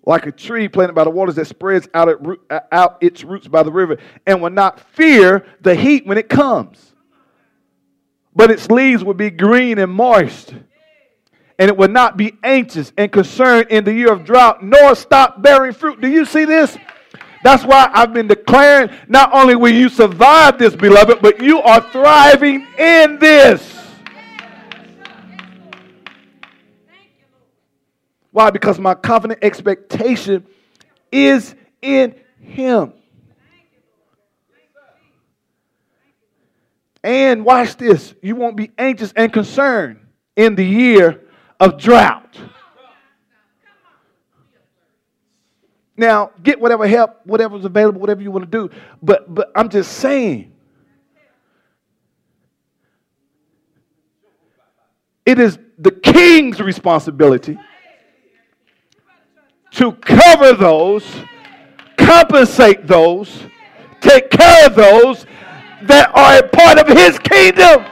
Like 0.04 0.26
a 0.26 0.32
tree 0.32 0.66
planted 0.66 0.94
by 0.94 1.04
the 1.04 1.10
waters 1.10 1.36
that 1.36 1.46
spreads 1.46 1.88
out, 1.94 2.20
out 2.72 2.98
its 3.00 3.22
roots 3.22 3.46
by 3.46 3.62
the 3.62 3.70
river 3.70 3.98
and 4.26 4.42
will 4.42 4.50
not 4.50 4.80
fear 4.94 5.46
the 5.60 5.76
heat 5.76 6.04
when 6.04 6.18
it 6.18 6.28
comes. 6.28 6.94
But 8.34 8.50
its 8.50 8.68
leaves 8.68 9.04
will 9.04 9.14
be 9.14 9.30
green 9.30 9.78
and 9.78 9.92
moist 9.92 10.52
and 11.60 11.68
it 11.68 11.76
will 11.76 11.88
not 11.88 12.16
be 12.16 12.38
anxious 12.42 12.90
and 12.96 13.12
concerned 13.12 13.66
in 13.68 13.84
the 13.84 13.92
year 13.92 14.10
of 14.10 14.24
drought, 14.24 14.64
nor 14.64 14.94
stop 14.94 15.42
bearing 15.42 15.74
fruit. 15.74 16.00
Do 16.00 16.08
you 16.08 16.24
see 16.24 16.46
this? 16.46 16.78
That's 17.44 17.64
why 17.64 17.90
I've 17.92 18.14
been 18.14 18.26
declaring 18.26 18.88
not 19.08 19.30
only 19.34 19.54
will 19.54 19.72
you 19.72 19.90
survive 19.90 20.58
this, 20.58 20.74
beloved, 20.74 21.20
but 21.20 21.42
you 21.42 21.60
are 21.60 21.82
thriving 21.92 22.66
in 22.78 23.18
this. 23.18 23.78
Why? 28.30 28.48
Because 28.48 28.78
my 28.78 28.94
confident 28.94 29.40
expectation 29.42 30.46
is 31.12 31.54
in 31.82 32.14
Him. 32.40 32.94
And 37.04 37.44
watch 37.44 37.76
this 37.76 38.14
you 38.22 38.34
won't 38.34 38.56
be 38.56 38.70
anxious 38.78 39.12
and 39.14 39.30
concerned 39.30 40.00
in 40.36 40.54
the 40.54 40.64
year 40.64 41.20
of 41.60 41.78
drought. 41.78 42.38
Now, 45.96 46.30
get 46.42 46.58
whatever 46.58 46.88
help, 46.88 47.20
whatever's 47.24 47.66
available, 47.66 48.00
whatever 48.00 48.22
you 48.22 48.30
want 48.30 48.50
to 48.50 48.68
do. 48.68 48.74
But 49.02 49.32
but 49.32 49.52
I'm 49.54 49.68
just 49.68 49.92
saying. 49.92 50.52
It 55.26 55.38
is 55.38 55.58
the 55.78 55.92
king's 55.92 56.60
responsibility 56.60 57.58
to 59.72 59.92
cover 59.92 60.54
those, 60.54 61.04
compensate 61.96 62.86
those, 62.86 63.44
take 64.00 64.30
care 64.30 64.66
of 64.66 64.74
those 64.74 65.26
that 65.82 66.10
are 66.14 66.38
a 66.38 66.48
part 66.48 66.78
of 66.78 66.88
his 66.88 67.18
kingdom. 67.18 67.84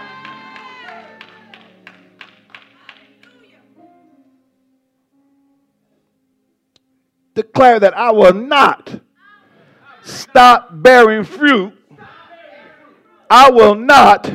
Declare 7.39 7.79
that 7.79 7.97
I 7.97 8.11
will 8.11 8.35
not 8.35 9.01
stop 10.03 10.71
bearing 10.73 11.23
fruit. 11.23 11.73
I 13.31 13.49
will 13.49 13.77
not 13.77 14.29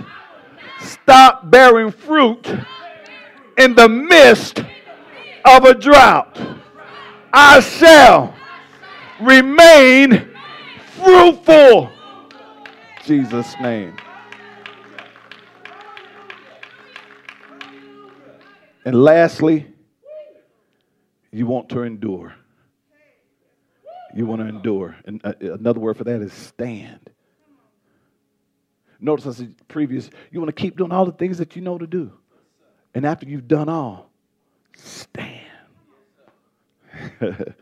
stop 0.80 1.52
bearing 1.52 1.92
fruit 1.92 2.48
in 3.58 3.76
the 3.76 3.90
midst 3.90 4.60
of 5.44 5.66
a 5.66 5.74
drought. 5.74 6.40
I 7.34 7.60
shall 7.60 8.34
remain 9.20 10.30
fruitful. 10.96 11.92
Jesus' 13.04 13.54
name. 13.62 13.98
And 18.86 19.04
lastly, 19.04 19.68
you 21.32 21.48
want 21.48 21.68
to 21.70 21.82
endure. 21.82 22.36
You 24.16 24.26
want 24.26 24.42
to 24.42 24.48
endure. 24.48 24.96
And 25.06 25.22
uh, 25.24 25.34
another 25.40 25.80
word 25.80 25.98
for 25.98 26.04
that 26.04 26.22
is 26.22 26.32
stand. 26.34 27.10
Notice 29.00 29.26
I 29.28 29.32
said 29.32 29.56
previous, 29.68 30.10
you 30.32 30.40
want 30.40 30.56
to 30.56 30.62
keep 30.62 30.78
doing 30.78 30.92
all 30.92 31.06
the 31.06 31.12
things 31.12 31.40
that 31.40 31.56
you 31.56 31.62
know 31.62 31.78
to 31.78 31.88
do. 31.88 32.14
And 32.94 33.06
after 33.06 33.28
you've 33.28 33.48
done 33.48 33.70
all, 33.70 34.12
stand. 34.76 35.42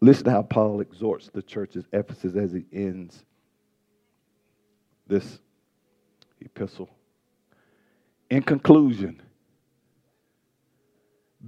Listen 0.00 0.24
to 0.24 0.30
how 0.30 0.42
Paul 0.42 0.80
exhorts 0.80 1.28
the 1.32 1.42
churches 1.42 1.84
Ephesus 1.92 2.36
as 2.36 2.52
he 2.52 2.64
ends 2.72 3.24
this 5.06 5.40
epistle. 6.40 6.88
In 8.30 8.42
conclusion, 8.42 9.20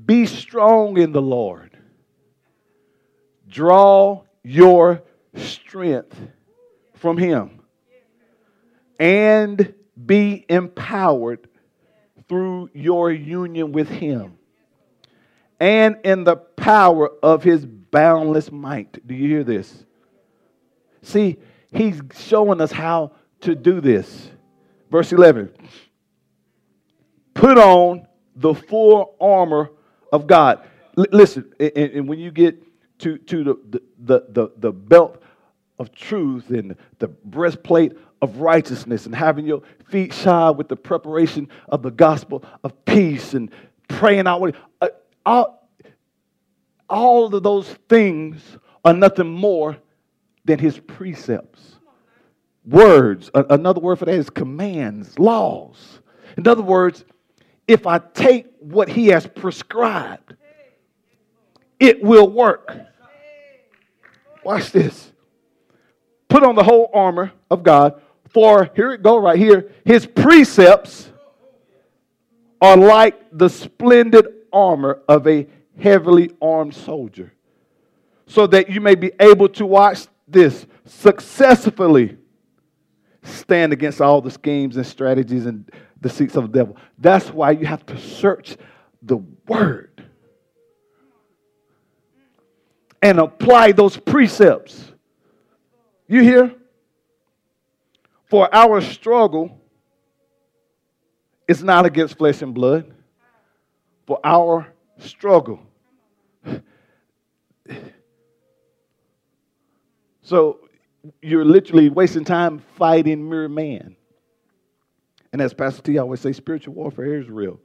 be 0.07 0.27
strong 0.27 0.99
in 0.99 1.13
the 1.13 1.23
Lord. 1.23 1.77
Draw 3.49 4.23
your 4.43 5.03
strength 5.37 6.19
from 6.95 7.19
Him 7.19 7.61
and 8.99 9.75
be 10.07 10.45
empowered 10.49 11.49
through 12.29 12.71
your 12.73 13.13
union 13.13 13.73
with 13.73 13.89
Him 13.89 14.39
and 15.61 15.97
in 16.05 16.25
the 16.25 16.37
power 16.37 17.11
of 17.23 17.43
His 17.43 17.67
boundless 17.67 18.51
might. 18.51 19.07
Do 19.07 19.15
you 19.15 19.29
hear 19.29 19.45
this? 19.45 19.85
See, 21.03 21.37
He's 21.73 22.01
showing 22.17 22.61
us 22.61 22.73
how 22.73 23.13
to 23.43 23.55
do 23.55 23.81
this. 23.81 24.31
Verse 24.91 25.13
11 25.13 25.53
Put 27.35 27.59
on 27.59 28.07
the 28.37 28.55
full 28.55 29.17
armor 29.21 29.71
of 30.13 30.27
God. 30.27 30.61
L- 30.97 31.07
listen, 31.11 31.53
and, 31.59 31.73
and, 31.77 32.09
when 32.09 32.19
you 32.19 32.31
get 32.31 32.63
to, 33.01 33.19
to 33.19 33.45
the, 33.45 33.83
the, 33.99 34.25
the, 34.29 34.49
the 34.59 34.73
belt 34.73 35.23
of 35.79 35.93
truth 35.93 36.51
and 36.51 36.77
the 36.99 37.09
breastplate 37.09 37.95
of 38.21 38.37
righteousness 38.37 39.07
and 39.07 39.15
having 39.15 39.47
your 39.47 39.63
feet 39.89 40.13
shod 40.13 40.57
with 40.57 40.69
the 40.69 40.77
preparation 40.77 41.49
of 41.69 41.83
the 41.83 41.91
gospel 41.91 42.45
of 42.63 42.85
peace 42.85 43.35
and 43.35 43.51
praying 43.89 44.27
out. 44.27 44.55
Uh, 44.81 44.89
all, 45.27 45.69
all 46.89 47.35
of 47.35 47.43
those 47.43 47.69
things 47.89 48.41
are 48.85 48.93
nothing 48.93 49.29
more 49.29 49.77
than 50.45 50.59
his 50.59 50.79
precepts. 50.79 51.77
Words, 52.65 53.31
another 53.35 53.81
word 53.81 53.99
for 53.99 54.05
that 54.05 54.15
is 54.15 54.31
commands, 54.31 55.19
laws. 55.19 56.01
In 56.37 56.47
other 56.47 56.63
words, 56.63 57.05
if 57.67 57.87
I 57.87 57.99
take 57.99 58.47
what 58.59 58.89
he 58.89 59.09
has 59.09 59.27
prescribed, 59.27 60.37
it 61.79 62.03
will 62.03 62.29
work. 62.29 62.77
Watch 64.45 64.73
this. 64.73 65.13
Put 66.29 66.43
on 66.43 66.55
the 66.55 66.63
whole 66.63 66.91
armor 66.95 67.33
of 67.51 67.63
God, 67.63 68.01
for 68.31 68.71
here 68.75 68.93
it 68.93 69.03
go 69.03 69.19
right 69.19 69.39
here. 69.39 69.71
His 69.85 70.07
precepts 70.07 71.11
are 72.61 72.77
like 72.77 73.21
the 73.33 73.49
splendid 73.49 74.27
armor 74.53 75.03
of 75.09 75.27
a 75.27 75.47
heavily 75.79 76.31
armed 76.41 76.75
soldier, 76.75 77.33
so 78.27 78.47
that 78.47 78.71
you 78.71 78.81
may 78.81 78.95
be 78.95 79.13
able 79.21 79.49
to 79.49 79.67
watch 79.67 80.07
this 80.29 80.67
successfully 80.85 82.17
stand 83.23 83.73
against 83.73 84.01
all 84.01 84.21
the 84.21 84.31
schemes 84.31 84.77
and 84.77 84.87
strategies 84.87 85.47
and 85.47 85.71
deceits 86.03 86.37
of 86.37 86.53
the 86.53 86.59
devil. 86.59 86.77
That's 86.99 87.31
why 87.31 87.53
you 87.53 87.65
have 87.65 87.87
to 87.87 87.99
search 87.99 88.57
the 89.01 89.17
word 89.49 90.05
and 93.01 93.19
apply 93.19 93.73
those 93.73 93.97
precepts. 93.97 94.93
You 96.07 96.23
hear? 96.23 96.55
For 98.27 98.55
our 98.55 98.81
struggle 98.81 99.59
is 101.49 101.63
not 101.63 101.87
against 101.87 102.19
flesh 102.19 102.43
and 102.43 102.55
blood. 102.55 102.93
For 104.07 104.21
our 104.25 104.73
struggle. 104.99 105.61
So 110.23 110.61
you're 111.21 111.45
literally 111.45 111.89
wasting 111.89 112.25
time 112.25 112.63
fighting 112.77 113.29
mere 113.29 113.49
man. 113.49 113.97
And 115.33 115.41
as 115.41 115.55
Pastor 115.55 115.83
T 115.83 115.99
always 115.99 116.21
say, 116.21 116.33
spiritual 116.33 116.75
warfare 116.75 117.19
is 117.19 117.29
real. 117.29 117.59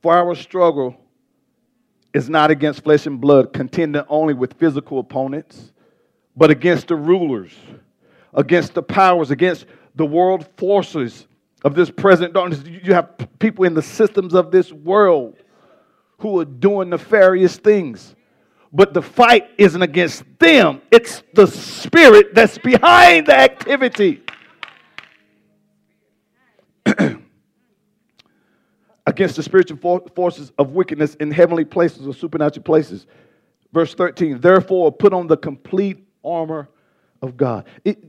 For 0.00 0.14
our 0.14 0.34
struggle 0.34 0.96
is 2.12 2.28
not 2.28 2.50
against 2.50 2.84
flesh 2.84 3.06
and 3.06 3.20
blood, 3.20 3.52
contending 3.52 4.02
only 4.08 4.34
with 4.34 4.54
physical 4.54 5.00
opponents, 5.00 5.72
but 6.36 6.50
against 6.50 6.88
the 6.88 6.96
rulers, 6.96 7.52
against 8.32 8.74
the 8.74 8.82
powers, 8.82 9.30
against 9.30 9.66
the 9.96 10.06
world 10.06 10.46
forces 10.56 11.26
of 11.64 11.74
this 11.74 11.90
present 11.90 12.32
darkness. 12.34 12.62
You 12.64 12.94
have 12.94 13.10
people 13.38 13.64
in 13.64 13.74
the 13.74 13.82
systems 13.82 14.34
of 14.34 14.52
this 14.52 14.72
world 14.72 15.36
who 16.18 16.38
are 16.38 16.44
doing 16.44 16.90
nefarious 16.90 17.56
things. 17.56 18.14
But 18.72 18.92
the 18.92 19.02
fight 19.02 19.48
isn't 19.56 19.82
against 19.82 20.24
them, 20.38 20.82
it's 20.90 21.22
the 21.32 21.46
spirit 21.46 22.34
that's 22.34 22.58
behind 22.58 23.28
the 23.28 23.36
activity. 23.36 24.22
Against 29.06 29.36
the 29.36 29.42
spiritual 29.42 30.00
forces 30.14 30.52
of 30.58 30.70
wickedness 30.70 31.14
in 31.16 31.30
heavenly 31.30 31.64
places 31.64 32.06
or 32.06 32.14
supernatural 32.14 32.64
places. 32.64 33.06
Verse 33.72 33.94
13, 33.94 34.40
therefore 34.40 34.92
put 34.92 35.12
on 35.12 35.26
the 35.26 35.36
complete 35.36 36.06
armor 36.24 36.68
of 37.20 37.36
God. 37.36 37.66
It, 37.84 38.04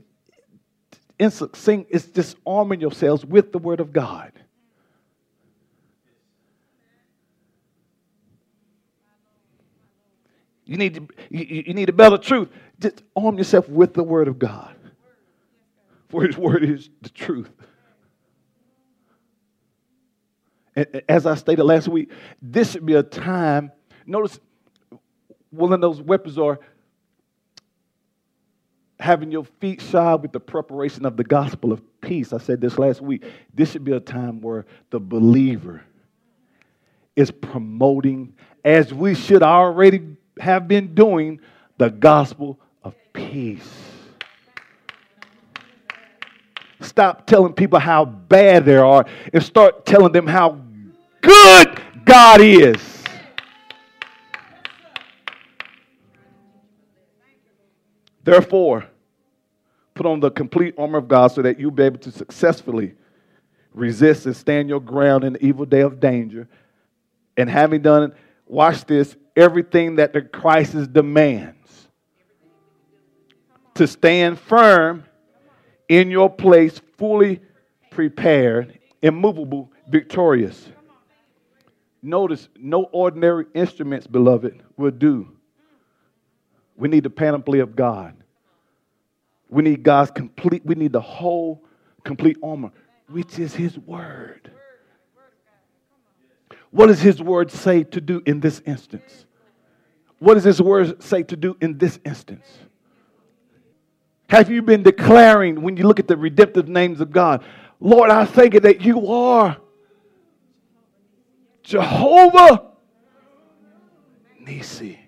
in 1.18 1.30
succinct, 1.30 1.90
it's 1.92 2.06
just 2.06 2.36
arming 2.46 2.80
yourselves 2.80 3.24
with 3.24 3.52
the 3.52 3.58
word 3.58 3.80
of 3.80 3.92
God. 3.92 4.32
You 10.66 10.76
need 10.76 10.94
to, 10.94 11.08
you, 11.30 11.74
need 11.74 11.96
belt 11.96 12.14
of 12.14 12.20
truth. 12.22 12.48
Just 12.80 13.02
arm 13.14 13.38
yourself 13.38 13.68
with 13.68 13.94
the 13.94 14.02
word 14.02 14.26
of 14.26 14.38
God. 14.38 14.74
For 16.08 16.24
his 16.24 16.36
word 16.36 16.64
is 16.64 16.90
the 17.02 17.08
truth. 17.08 17.50
And 20.65 20.65
as 21.08 21.26
I 21.26 21.34
stated 21.34 21.64
last 21.64 21.88
week, 21.88 22.10
this 22.42 22.72
should 22.72 22.84
be 22.84 22.94
a 22.94 23.02
time. 23.02 23.72
Notice 24.04 24.38
one 25.50 25.72
of 25.72 25.80
those 25.80 26.00
weapons 26.00 26.38
are 26.38 26.60
having 28.98 29.30
your 29.30 29.44
feet 29.60 29.80
shod 29.80 30.22
with 30.22 30.32
the 30.32 30.40
preparation 30.40 31.04
of 31.04 31.16
the 31.16 31.24
gospel 31.24 31.72
of 31.72 31.82
peace. 32.00 32.32
I 32.32 32.38
said 32.38 32.60
this 32.60 32.78
last 32.78 33.00
week. 33.00 33.24
This 33.54 33.72
should 33.72 33.84
be 33.84 33.92
a 33.92 34.00
time 34.00 34.40
where 34.40 34.66
the 34.90 35.00
believer 35.00 35.82
is 37.14 37.30
promoting, 37.30 38.34
as 38.64 38.92
we 38.92 39.14
should 39.14 39.42
already 39.42 40.16
have 40.38 40.68
been 40.68 40.94
doing 40.94 41.40
the 41.78 41.88
gospel 41.88 42.60
of 42.82 42.94
peace. 43.12 43.68
Stop 46.80 47.26
telling 47.26 47.54
people 47.54 47.78
how 47.78 48.04
bad 48.04 48.64
they 48.64 48.76
are 48.76 49.06
and 49.32 49.42
start 49.42 49.86
telling 49.86 50.12
them 50.12 50.26
how 50.26 50.60
good 51.20 51.82
God 52.04 52.40
is. 52.40 52.96
Therefore, 58.24 58.84
put 59.94 60.04
on 60.04 60.20
the 60.20 60.30
complete 60.30 60.74
armor 60.76 60.98
of 60.98 61.06
God 61.06 61.28
so 61.28 61.42
that 61.42 61.60
you'll 61.60 61.70
be 61.70 61.84
able 61.84 61.98
to 62.00 62.10
successfully 62.10 62.94
resist 63.72 64.26
and 64.26 64.36
stand 64.36 64.68
your 64.68 64.80
ground 64.80 65.22
in 65.22 65.34
the 65.34 65.44
evil 65.44 65.64
day 65.64 65.82
of 65.82 66.00
danger. 66.00 66.48
And 67.36 67.48
having 67.48 67.82
done, 67.82 68.02
it, 68.04 68.16
watch 68.46 68.84
this, 68.84 69.14
everything 69.36 69.96
that 69.96 70.12
the 70.12 70.22
crisis 70.22 70.88
demands. 70.88 71.88
To 73.74 73.86
stand 73.86 74.40
firm 74.40 75.04
in 75.88 76.10
your 76.10 76.30
place, 76.30 76.80
fully 76.96 77.40
prepared, 77.90 78.78
immovable, 79.02 79.70
victorious. 79.88 80.68
Notice, 82.06 82.48
no 82.56 82.84
ordinary 82.92 83.46
instruments, 83.52 84.06
beloved, 84.06 84.62
will 84.76 84.92
do. 84.92 85.26
We 86.76 86.88
need 86.88 87.02
the 87.02 87.10
panoply 87.10 87.58
of 87.58 87.74
God. 87.74 88.14
We 89.50 89.64
need 89.64 89.82
God's 89.82 90.12
complete, 90.12 90.64
we 90.64 90.76
need 90.76 90.92
the 90.92 91.00
whole 91.00 91.64
complete 92.04 92.36
armor, 92.44 92.70
which 93.08 93.40
is 93.40 93.56
His 93.56 93.76
Word. 93.76 94.52
What 96.70 96.86
does 96.86 97.00
His 97.00 97.20
Word 97.20 97.50
say 97.50 97.82
to 97.82 98.00
do 98.00 98.22
in 98.24 98.38
this 98.38 98.62
instance? 98.64 99.26
What 100.20 100.34
does 100.34 100.44
His 100.44 100.62
Word 100.62 101.02
say 101.02 101.24
to 101.24 101.34
do 101.34 101.56
in 101.60 101.76
this 101.76 101.98
instance? 102.04 102.46
Have 104.30 104.48
you 104.48 104.62
been 104.62 104.84
declaring 104.84 105.60
when 105.60 105.76
you 105.76 105.88
look 105.88 105.98
at 105.98 106.06
the 106.06 106.16
redemptive 106.16 106.68
names 106.68 107.00
of 107.00 107.10
God, 107.10 107.44
Lord, 107.80 108.10
I 108.10 108.26
thank 108.26 108.54
you 108.54 108.60
that 108.60 108.80
you 108.82 109.08
are 109.08 109.56
Jehovah 111.66 112.62
Nissi, 114.40 114.98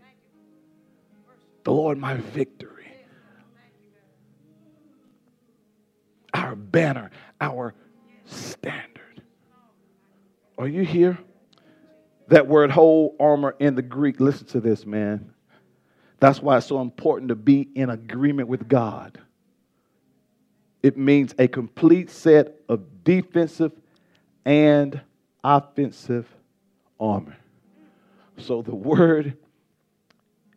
the 1.62 1.70
Lord 1.70 1.98
my 1.98 2.14
victory, 2.14 2.90
our 6.34 6.56
banner, 6.56 7.12
our 7.40 7.74
standard. 8.24 9.22
Are 10.58 10.66
you 10.66 10.82
here? 10.82 11.16
That 12.26 12.48
word 12.48 12.72
whole 12.72 13.14
armor 13.20 13.54
in 13.60 13.76
the 13.76 13.82
Greek, 13.82 14.18
listen 14.18 14.48
to 14.48 14.60
this, 14.60 14.84
man. 14.84 15.32
That's 16.18 16.42
why 16.42 16.56
it's 16.56 16.66
so 16.66 16.80
important 16.80 17.28
to 17.28 17.36
be 17.36 17.68
in 17.76 17.88
agreement 17.88 18.48
with 18.48 18.66
God. 18.66 19.20
It 20.82 20.98
means 20.98 21.36
a 21.38 21.46
complete 21.46 22.10
set 22.10 22.56
of 22.68 23.04
defensive 23.04 23.70
and 24.44 25.00
offensive 25.44 26.26
armor. 26.98 27.36
So 28.38 28.62
the 28.62 28.74
word 28.74 29.36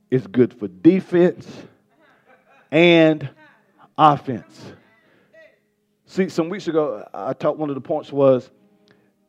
is 0.10 0.28
good 0.28 0.54
for 0.54 0.68
defense 0.68 1.48
and 2.72 3.30
offense. 3.98 4.74
See, 6.06 6.30
some 6.30 6.50
weeks 6.50 6.68
ago, 6.68 7.08
I 7.14 7.34
taught 7.34 7.58
one 7.58 7.70
of 7.70 7.76
the 7.76 7.82
points 7.82 8.12
was 8.12 8.50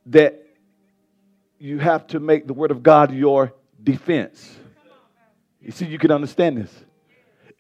that 0.07 0.45
you 1.61 1.79
have 1.79 2.09
to 2.09 2.19
make 2.19 2.49
the 2.49 2.53
Word 2.53 2.73
of 2.73 2.83
God 2.83 3.15
your 3.15 3.55
defense. 3.83 4.59
You 5.61 5.71
see, 5.71 5.87
you 5.87 5.97
can 5.97 6.11
understand 6.11 6.59
this. 6.59 6.85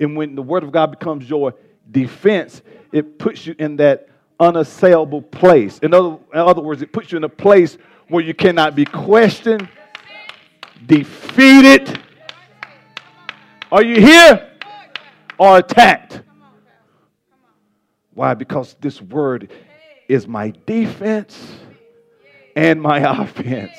And 0.01 0.17
when 0.17 0.35
the 0.35 0.43
Word 0.43 0.65
of 0.65 0.73
God 0.73 0.91
becomes 0.91 1.31
your 1.31 1.55
defense, 1.89 2.63
it 2.91 3.17
puts 3.17 3.47
you 3.47 3.55
in 3.61 3.77
that 3.77 4.09
unassailable 4.41 5.23
place. 5.23 5.79
In 5.79 5.95
other, 5.95 6.19
in 6.33 6.41
other 6.41 6.61
words, 6.61 6.83
it 6.83 6.93
puts 6.93 7.13
you 7.13 7.19
in 7.19 7.23
a 7.23 7.29
place 7.29 7.79
where 8.13 8.23
you 8.23 8.35
cannot 8.35 8.75
be 8.75 8.85
questioned, 8.85 9.67
defeated. 10.85 11.99
Are 13.73 13.83
you 13.83 14.01
here? 14.01 14.51
Or 15.39 15.57
attacked. 15.57 16.21
Why? 18.13 18.35
Because 18.35 18.77
this 18.81 19.01
word 19.01 19.51
is 20.09 20.29
my 20.29 20.53
defense 20.67 21.57
and 22.55 22.83
my 22.83 22.99
offense. 23.23 23.73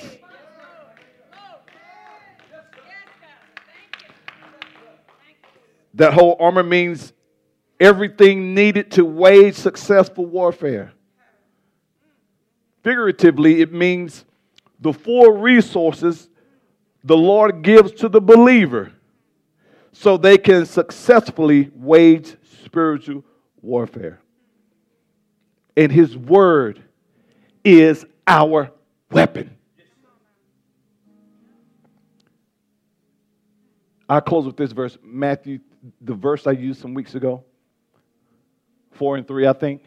That 5.94 6.16
whole 6.16 6.36
armor 6.40 6.64
means 6.64 7.14
everything 7.80 8.56
needed 8.56 8.90
to 8.94 9.06
wage 9.06 9.54
successful 9.54 10.26
warfare. 10.26 10.92
Figuratively, 12.84 13.62
it 13.62 13.72
means 13.72 14.26
the 14.80 14.92
four 14.92 15.38
resources 15.38 16.30
the 17.04 17.18
Lord 17.18 17.62
gives 17.62 17.94
to 17.94 18.10
the 18.10 18.22
believer 18.22 18.92
so 19.94 20.18
they 20.18 20.38
can 20.38 20.66
successfully 20.66 21.72
wage 21.76 22.36
spiritual 22.66 23.24
warfare. 23.62 24.20
And 25.78 25.92
His 25.92 26.18
Word 26.18 26.84
is 27.64 28.06
our 28.28 28.72
weapon. 29.10 29.56
I 34.10 34.20
close 34.20 34.46
with 34.46 34.58
this 34.58 34.74
verse, 34.74 34.98
Matthew, 35.02 35.60
the 36.02 36.14
verse 36.14 36.46
I 36.46 36.52
used 36.52 36.82
some 36.82 36.94
weeks 36.94 37.16
ago, 37.16 37.44
four 38.92 39.16
and 39.16 39.28
three, 39.28 39.48
I 39.48 39.54
think. 39.54 39.84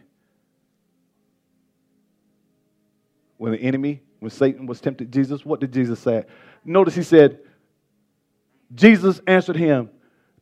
When 3.38 3.52
the 3.52 3.58
enemy, 3.58 4.02
when 4.20 4.30
Satan 4.30 4.66
was 4.66 4.80
tempted 4.80 5.12
Jesus, 5.12 5.44
what 5.44 5.60
did 5.60 5.72
Jesus 5.72 6.00
say? 6.00 6.24
Notice 6.64 6.94
he 6.94 7.02
said, 7.02 7.38
Jesus 8.74 9.20
answered 9.26 9.56
him, 9.56 9.90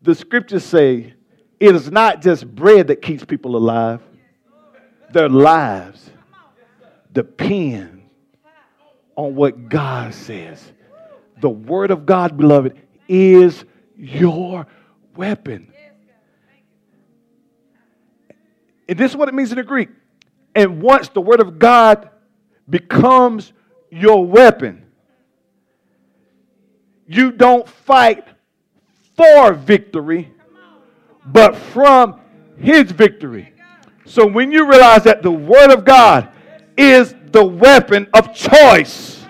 The 0.03 0.15
scriptures 0.15 0.65
say, 0.65 1.15
it 1.61 1.75
is 1.75 1.91
not 1.91 2.21
just 2.21 2.47
bread 2.53 2.89
that 2.89 3.01
keeps 3.01 3.25
people 3.25 3.57
alive, 3.57 4.01
their 5.13 5.29
lives 5.29 6.11
depend 7.13 8.03
on 9.17 9.35
what 9.35 9.69
God 9.69 10.13
says. 10.13 10.73
The 11.41 11.49
Word 11.49 11.91
of 11.91 12.05
God, 12.05 12.37
beloved, 12.37 12.77
is 13.09 13.65
your 13.97 14.67
weapon. 15.17 15.73
And 18.89 18.99
this 18.99 19.13
is 19.13 19.17
what 19.17 19.29
it 19.29 19.35
means 19.35 19.51
in 19.51 19.57
the 19.57 19.65
Greek. 19.65 19.89
And 20.55 20.83
once 20.83 21.09
the 21.09 21.21
Word 21.21 21.41
of 21.41 21.59
God 21.59 22.11
becomes 22.69 23.53
your 23.91 24.25
weapon, 24.25 24.85
you 27.07 27.33
don't 27.33 27.69
fight 27.69 28.27
for 29.17 29.53
victory, 29.53 30.33
but 31.27 31.55
from 31.55 32.21
His 32.57 32.91
victory. 32.91 33.53
So 34.07 34.27
when 34.27 34.53
you 34.53 34.69
realize 34.69 35.05
that 35.05 35.23
the 35.23 35.31
Word 35.31 35.71
of 35.71 35.85
God 35.85 36.29
is 36.77 37.15
the 37.31 37.45
weapon 37.45 38.09
of 38.15 38.35
choice, 38.35 39.25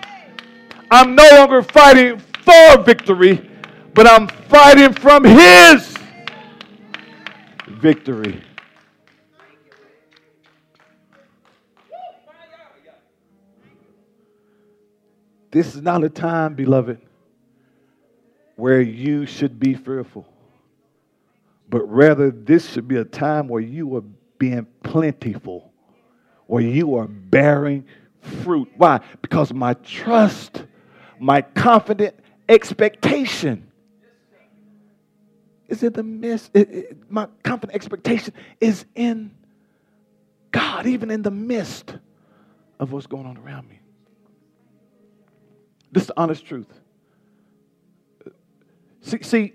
I'm 0.91 1.15
no 1.15 1.27
longer 1.33 1.61
fighting 1.61 2.19
for 2.43 2.81
victory, 2.83 3.49
but 3.93 4.07
I'm 4.07 4.27
fighting 4.27 4.93
from 4.93 5.23
His 5.23 5.95
victory. 7.67 8.43
This 15.55 15.73
is 15.73 15.81
not 15.81 16.03
a 16.03 16.09
time, 16.09 16.53
beloved, 16.53 16.99
where 18.57 18.81
you 18.81 19.25
should 19.25 19.57
be 19.57 19.73
fearful, 19.73 20.27
but 21.69 21.89
rather 21.89 22.29
this 22.29 22.69
should 22.69 22.89
be 22.89 22.97
a 22.97 23.05
time 23.05 23.47
where 23.47 23.61
you 23.61 23.95
are 23.95 24.03
being 24.37 24.67
plentiful, 24.83 25.71
where 26.47 26.61
you 26.61 26.95
are 26.95 27.07
bearing 27.07 27.85
fruit. 28.19 28.69
Why? 28.75 28.99
Because 29.21 29.53
my 29.53 29.75
trust, 29.75 30.65
my 31.21 31.41
confident 31.41 32.19
expectation 32.49 33.71
is 35.69 35.83
in 35.83 35.93
the 35.93 36.03
midst, 36.03 36.51
it, 36.53 36.69
it, 36.69 36.97
my 37.09 37.29
confident 37.43 37.75
expectation 37.75 38.33
is 38.59 38.83
in 38.93 39.31
God, 40.51 40.85
even 40.85 41.09
in 41.09 41.21
the 41.21 41.31
midst 41.31 41.95
of 42.77 42.91
what's 42.91 43.07
going 43.07 43.25
on 43.25 43.37
around 43.37 43.69
me. 43.69 43.79
This 45.95 46.03
is 46.03 46.07
the 46.07 46.19
honest 46.19 46.45
truth. 46.45 46.67
See, 48.99 49.23
see 49.23 49.53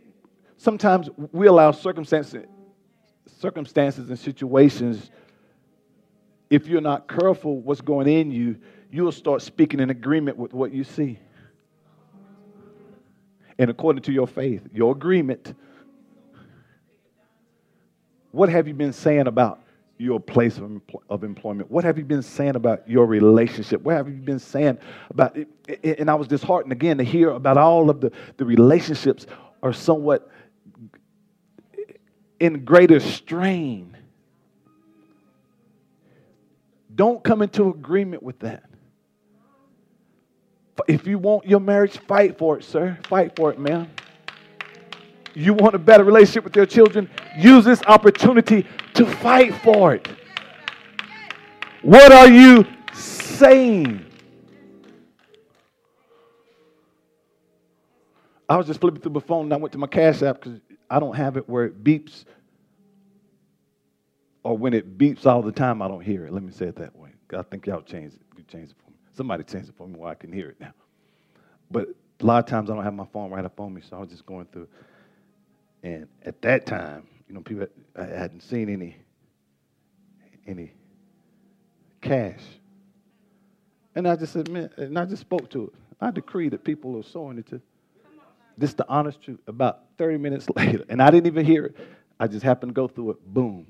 sometimes 0.56 1.10
we 1.32 1.46
allow 1.46 1.70
circumstances, 1.70 2.46
circumstances 3.26 4.08
and 4.08 4.18
situations, 4.18 5.10
if 6.48 6.66
you're 6.66 6.80
not 6.80 7.06
careful 7.08 7.60
what's 7.60 7.82
going 7.82 8.08
in 8.08 8.30
you, 8.30 8.56
you'll 8.90 9.12
start 9.12 9.42
speaking 9.42 9.80
in 9.80 9.90
agreement 9.90 10.38
with 10.38 10.54
what 10.54 10.72
you 10.72 10.82
see. 10.82 11.18
And 13.58 13.68
according 13.68 14.00
to 14.04 14.12
your 14.12 14.26
faith, 14.26 14.66
your 14.72 14.92
agreement, 14.92 15.54
what 18.30 18.48
have 18.48 18.66
you 18.66 18.72
been 18.72 18.94
saying 18.94 19.26
about 19.26 19.60
your 20.00 20.18
place 20.18 20.56
of, 20.56 20.64
empl- 20.64 21.02
of 21.10 21.24
employment? 21.24 21.70
What 21.70 21.84
have 21.84 21.98
you 21.98 22.04
been 22.04 22.22
saying 22.22 22.56
about 22.56 22.88
your 22.88 23.06
relationship? 23.06 23.82
What 23.82 23.96
have 23.96 24.08
you 24.08 24.14
been 24.14 24.38
saying 24.38 24.78
about 25.10 25.36
it? 25.36 25.48
And 25.84 26.10
I 26.10 26.14
was 26.14 26.26
disheartened 26.26 26.72
again 26.72 26.98
to 26.98 27.04
hear 27.04 27.30
about 27.30 27.58
all 27.58 27.90
of 27.90 28.00
the, 28.00 28.10
the 28.38 28.44
relationships 28.44 29.26
are 29.62 29.72
somewhat 29.72 30.30
in 32.38 32.64
greater 32.64 32.98
strain. 32.98 33.96
Don't 36.94 37.22
come 37.22 37.42
into 37.42 37.68
agreement 37.68 38.22
with 38.22 38.38
that. 38.40 38.64
If 40.88 41.06
you 41.06 41.18
want 41.18 41.46
your 41.46 41.60
marriage, 41.60 41.98
fight 41.98 42.38
for 42.38 42.58
it, 42.58 42.64
sir. 42.64 42.98
Fight 43.04 43.36
for 43.36 43.50
it, 43.52 43.58
man. 43.58 43.90
You 45.34 45.54
want 45.54 45.74
a 45.74 45.78
better 45.78 46.04
relationship 46.04 46.44
with 46.44 46.56
your 46.56 46.66
children? 46.66 47.08
Use 47.38 47.64
this 47.64 47.82
opportunity 47.86 48.66
to 48.94 49.06
fight 49.06 49.54
for 49.54 49.94
it. 49.94 50.08
What 51.82 52.12
are 52.12 52.28
you 52.28 52.66
saying? 52.92 54.04
I 58.48 58.56
was 58.56 58.66
just 58.66 58.80
flipping 58.80 59.00
through 59.00 59.12
my 59.12 59.20
phone 59.20 59.44
and 59.44 59.54
I 59.54 59.56
went 59.56 59.72
to 59.72 59.78
my 59.78 59.86
Cash 59.86 60.22
App 60.22 60.42
because 60.42 60.60
I 60.90 60.98
don't 60.98 61.14
have 61.14 61.36
it 61.36 61.48
where 61.48 61.66
it 61.66 61.84
beeps, 61.84 62.24
or 64.42 64.58
when 64.58 64.74
it 64.74 64.98
beeps 64.98 65.24
all 65.24 65.40
the 65.40 65.52
time, 65.52 65.80
I 65.80 65.88
don't 65.88 66.00
hear 66.00 66.26
it. 66.26 66.32
Let 66.32 66.42
me 66.42 66.50
say 66.50 66.66
it 66.66 66.76
that 66.76 66.96
way. 66.96 67.10
I 67.36 67.42
think 67.42 67.66
y'all 67.66 67.82
changed 67.82 68.16
it. 68.16 68.22
You 68.36 68.42
changed 68.42 68.72
it 68.72 68.76
for 68.84 68.90
me. 68.90 68.96
Somebody 69.12 69.44
changed 69.44 69.68
it 69.68 69.76
for 69.76 69.86
me 69.86 69.96
where 69.96 70.10
I 70.10 70.16
can 70.16 70.32
hear 70.32 70.48
it 70.48 70.56
now. 70.58 70.72
But 71.70 71.90
a 72.20 72.26
lot 72.26 72.42
of 72.42 72.50
times 72.50 72.70
I 72.70 72.74
don't 72.74 72.82
have 72.82 72.94
my 72.94 73.06
phone 73.12 73.30
right 73.30 73.44
up 73.44 73.60
on 73.60 73.72
me, 73.72 73.82
so 73.88 73.96
I 73.96 74.00
was 74.00 74.08
just 74.08 74.26
going 74.26 74.46
through. 74.46 74.66
And 75.82 76.08
at 76.24 76.42
that 76.42 76.66
time, 76.66 77.06
you 77.28 77.34
know, 77.34 77.40
people 77.40 77.66
I 77.96 78.04
hadn't 78.04 78.42
seen 78.42 78.68
any 78.68 78.96
any 80.46 80.72
cash. 82.00 82.40
And 83.94 84.06
I 84.06 84.16
just 84.16 84.32
said, 84.32 84.48
man, 84.48 84.70
and 84.76 84.98
I 84.98 85.04
just 85.04 85.20
spoke 85.20 85.50
to 85.50 85.64
it. 85.64 85.72
I 86.00 86.10
decree 86.10 86.48
that 86.48 86.64
people 86.64 86.96
are 86.98 87.02
sowing 87.02 87.38
it 87.38 87.46
to. 87.48 87.60
This 88.56 88.70
is 88.70 88.76
the 88.76 88.88
honest 88.88 89.22
truth. 89.22 89.40
About 89.46 89.80
30 89.98 90.18
minutes 90.18 90.48
later, 90.56 90.84
and 90.88 91.02
I 91.02 91.10
didn't 91.10 91.26
even 91.26 91.44
hear 91.44 91.66
it. 91.66 91.76
I 92.18 92.26
just 92.26 92.42
happened 92.42 92.70
to 92.70 92.74
go 92.74 92.88
through 92.88 93.12
it. 93.12 93.34
Boom. 93.34 93.66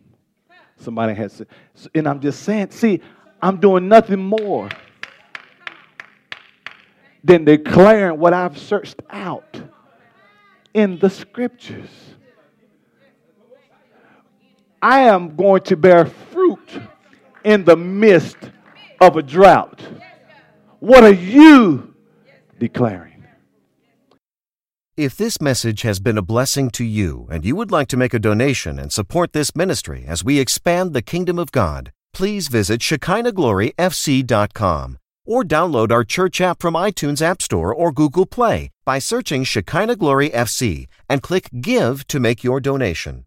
Somebody 0.76 1.14
had 1.14 1.30
said, 1.30 1.46
and 1.94 2.08
I'm 2.08 2.20
just 2.20 2.42
saying, 2.42 2.70
see, 2.70 3.00
I'm 3.42 3.58
doing 3.58 3.88
nothing 3.88 4.18
more 4.18 4.68
than 7.22 7.44
declaring 7.44 8.18
what 8.18 8.32
I've 8.32 8.58
searched 8.58 9.02
out 9.10 9.60
in 10.74 10.98
the 10.98 11.10
scriptures. 11.10 11.90
I 14.82 15.00
am 15.00 15.36
going 15.36 15.60
to 15.62 15.76
bear 15.76 16.06
fruit 16.06 16.80
in 17.44 17.64
the 17.64 17.76
midst 17.76 18.38
of 19.00 19.16
a 19.16 19.22
drought. 19.22 19.82
What 20.78 21.02
are 21.04 21.12
you 21.12 21.94
declaring? 22.58 23.24
If 24.96 25.16
this 25.16 25.40
message 25.40 25.82
has 25.82 26.00
been 26.00 26.18
a 26.18 26.22
blessing 26.22 26.70
to 26.70 26.84
you 26.84 27.28
and 27.30 27.44
you 27.44 27.54
would 27.56 27.70
like 27.70 27.86
to 27.88 27.96
make 27.96 28.12
a 28.12 28.18
donation 28.18 28.78
and 28.78 28.92
support 28.92 29.32
this 29.32 29.56
ministry 29.56 30.04
as 30.06 30.24
we 30.24 30.38
expand 30.38 30.92
the 30.92 31.02
kingdom 31.02 31.38
of 31.38 31.52
God, 31.52 31.90
please 32.12 32.48
visit 32.48 32.80
ShekinahGloryFC.com 32.80 34.98
or 35.26 35.44
download 35.44 35.92
our 35.92 36.04
church 36.04 36.40
app 36.40 36.60
from 36.60 36.74
iTunes 36.74 37.22
App 37.22 37.40
Store 37.40 37.74
or 37.74 37.92
Google 37.92 38.26
Play 38.26 38.70
by 38.90 38.98
searching 38.98 39.44
Shekinah 39.44 39.94
Glory 39.94 40.30
FC 40.30 40.88
and 41.08 41.22
click 41.22 41.48
Give 41.60 42.04
to 42.08 42.18
make 42.18 42.42
your 42.42 42.58
donation. 42.58 43.24